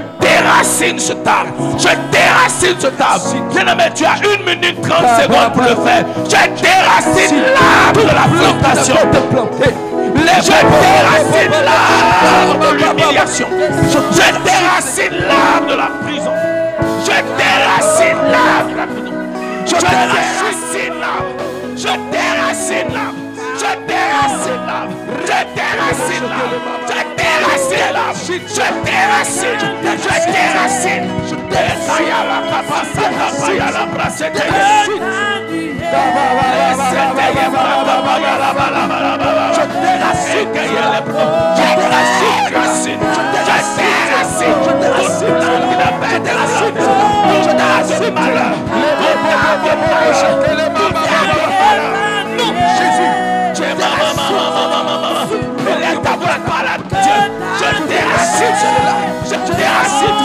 [0.44, 1.52] déracine ce table.
[1.78, 3.22] Je déracine ce table.
[3.50, 6.04] Bien-aimé, tu as une minute 30 secondes pour le faire.
[6.24, 8.96] Je déracine l'arbre de la plantation.
[10.16, 13.46] Je déracine l'arbre de l'humiliation.
[13.90, 16.32] Je déracine l'arbre de la prison.
[17.04, 19.12] Je déracine l'arbre de la prison.
[19.66, 21.44] Je déracine l'arbre.
[21.76, 21.82] Je
[22.12, 23.20] déracine l'arbre.
[23.56, 24.96] Je déracine l'arbre.
[25.22, 26.83] Je déracine l'arbre.
[27.74, 28.38] Je
[28.84, 29.58] déracine.
[29.58, 31.14] Je déracine.
[57.60, 58.56] Je déracine.
[59.24, 60.24] Je déracine.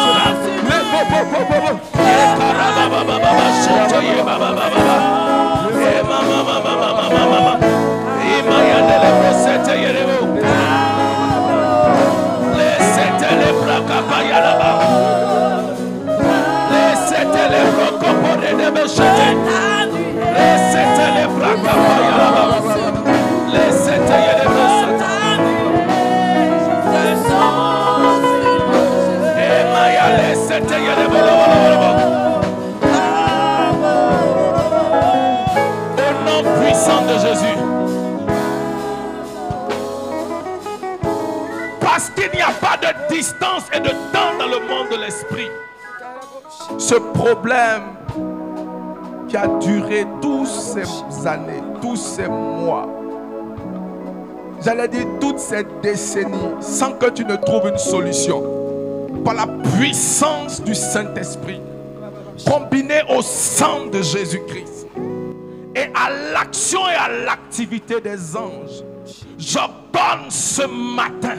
[13.69, 14.19] la capacité.
[14.19, 14.39] Kaya
[22.09, 22.18] la
[30.59, 30.63] Au
[36.25, 37.57] nom puissant de Jésus.
[41.79, 45.49] Parce qu'il n'y a pas de distance et de temps dans le monde de l'esprit.
[46.77, 47.95] Ce problème
[49.29, 50.83] qui a duré tous ces
[51.27, 52.87] années, tous ces mois,
[54.61, 58.43] j'allais dire toutes ces décennies, sans que tu ne trouves une solution,
[59.23, 61.61] par la puissance du Saint-Esprit,
[62.45, 64.87] combinée au sang de Jésus-Christ
[65.75, 68.83] et à l'action et à l'activité des anges,
[69.37, 71.37] j'ordonne ce matin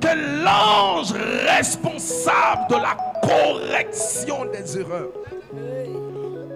[0.00, 1.12] que l'ange
[1.46, 5.10] responsable de la correction des erreurs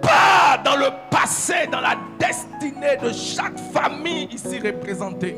[0.01, 5.35] part dans le passé, dans la destinée de chaque famille ici représentée.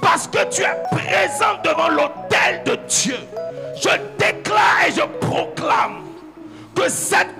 [0.00, 3.16] Parce que tu es présent devant l'autel de Dieu,
[3.76, 3.88] je
[4.18, 6.02] déclare et je proclame
[6.74, 7.34] que cette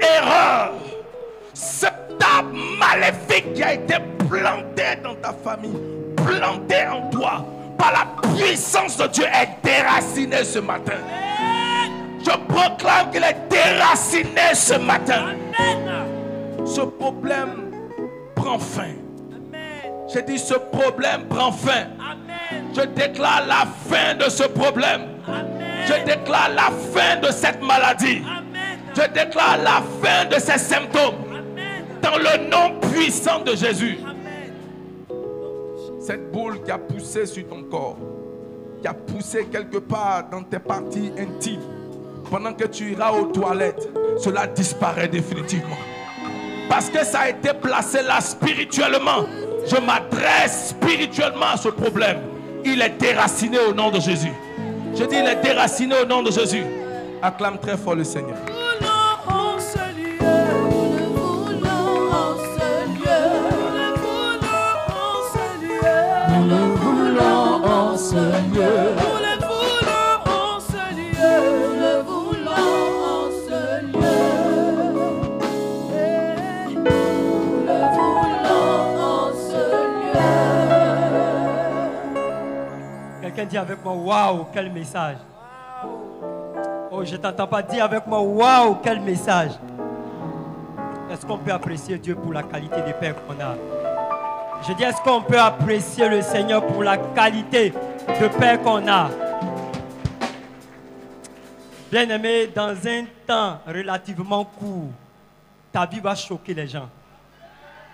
[0.00, 0.72] erreur,
[1.52, 3.96] cette table maléfique qui a été
[4.28, 5.76] plantée dans ta famille,
[6.16, 7.44] plantée en toi,
[7.78, 10.98] par la puissance de Dieu, est déracinée ce matin.
[12.20, 15.34] Je proclame qu'il est déraciné ce matin.
[16.64, 17.70] Ce problème
[18.34, 19.03] prend fin.
[20.14, 21.88] J'ai dit ce problème prend fin.
[22.72, 25.00] Je déclare la fin de ce problème.
[25.88, 28.22] Je déclare la fin de cette maladie.
[28.94, 31.16] Je déclare la fin de ces symptômes.
[32.00, 33.98] Dans le nom puissant de Jésus.
[36.00, 37.98] Cette boule qui a poussé sur ton corps,
[38.80, 41.62] qui a poussé quelque part dans tes parties intimes,
[42.30, 43.88] pendant que tu iras aux toilettes,
[44.18, 45.78] cela disparaît définitivement.
[46.68, 49.24] Parce que ça a été placé là spirituellement.
[49.66, 52.18] Je m'adresse spirituellement à ce problème.
[52.64, 54.32] Il est déraciné au nom de Jésus.
[54.94, 56.64] Je dis, il est déraciné au nom de Jésus.
[57.22, 58.36] Acclame très fort le Seigneur.
[68.56, 69.03] en
[83.48, 85.18] Dit avec moi, waouh, quel message.
[86.90, 89.50] Oh, je t'entends pas dire avec moi, waouh, quel message.
[91.10, 93.54] Est-ce qu'on peut apprécier Dieu pour la qualité des pères qu'on a?
[94.66, 97.74] Je dis, est-ce qu'on peut apprécier le Seigneur pour la qualité
[98.08, 99.10] de père qu'on a?
[101.92, 104.88] Bien aimé, dans un temps relativement court,
[105.70, 106.88] ta vie va choquer les gens.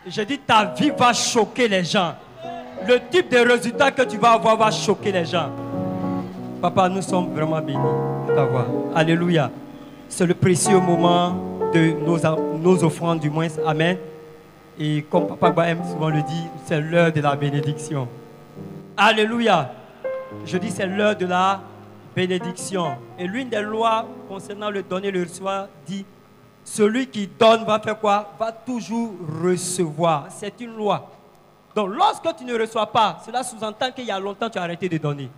[0.06, 2.14] Je dis, ta vie va choquer les gens.
[2.86, 5.50] Le type de résultat que tu vas avoir va choquer les gens.
[6.60, 7.78] Papa, nous sommes vraiment bénis
[8.28, 8.66] de t'avoir.
[8.94, 9.50] Alléluia.
[10.08, 11.34] C'est le précieux moment
[11.72, 13.48] de nos, offrandes, du moins.
[13.66, 13.96] Amen.
[14.78, 18.08] Et comme Papa aime souvent le dit, c'est l'heure de la bénédiction.
[18.96, 19.72] Alléluia.
[20.44, 21.60] Je dis, c'est l'heure de la
[22.14, 22.92] bénédiction.
[23.18, 26.04] Et l'une des lois concernant le donner et le recevoir dit,
[26.64, 28.32] celui qui donne va faire quoi?
[28.38, 29.12] Va toujours
[29.42, 30.26] recevoir.
[30.30, 31.10] C'est une loi.
[31.74, 34.88] Donc lorsque tu ne reçois pas, cela sous-entend qu'il y a longtemps tu as arrêté
[34.88, 35.30] de donner.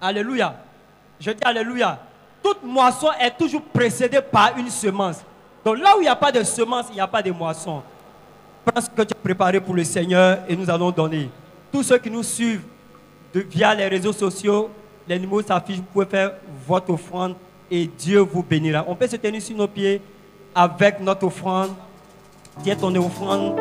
[0.00, 0.54] Alléluia.
[1.18, 1.98] Je dis Alléluia.
[2.42, 5.18] Toute moisson est toujours précédée par une semence.
[5.64, 7.82] Donc là où il n'y a pas de semence, il n'y a pas de moisson.
[8.64, 11.30] Prends ce que tu as préparé pour le Seigneur et nous allons donner.
[11.70, 12.62] Tous ceux qui nous suivent
[13.34, 14.70] via les réseaux sociaux,
[15.06, 16.32] les numéros s'affichent, vous pouvez faire
[16.66, 17.34] votre offrande
[17.70, 18.84] et Dieu vous bénira.
[18.88, 20.00] On peut se tenir sur nos pieds
[20.54, 21.70] avec notre offrande.
[22.62, 23.56] Tiens ton offrande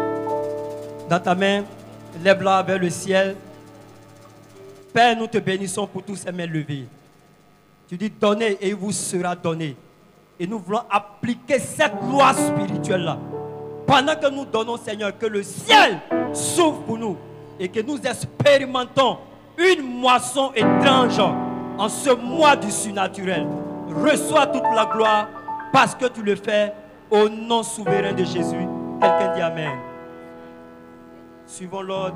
[1.09, 1.63] dans ta main,
[2.23, 3.35] lève-la vers le ciel.
[4.93, 6.87] Père, nous te bénissons pour tous ces mains levées.
[7.87, 9.75] Tu dis donnez et il vous sera donné.
[10.39, 13.17] Et nous voulons appliquer cette loi spirituelle-là.
[13.85, 15.99] Pendant que nous donnons, Seigneur, que le ciel
[16.33, 17.17] s'ouvre pour nous
[17.59, 19.17] et que nous expérimentons
[19.57, 21.19] une moisson étrange
[21.77, 23.47] en ce mois du surnaturel.
[23.89, 25.27] Reçois toute la gloire
[25.73, 26.73] parce que tu le fais
[27.09, 28.67] au nom souverain de Jésus.
[29.01, 29.88] Quelqu'un dit Amen.
[31.49, 32.15] Suivons l'ordre.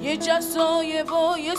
[0.00, 1.54] You just saw you boy, you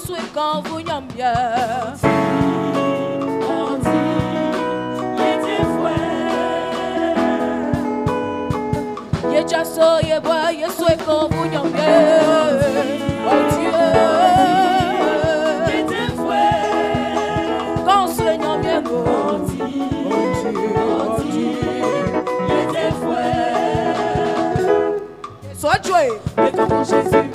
[9.48, 10.47] just saw you boy.
[26.78, 27.27] Et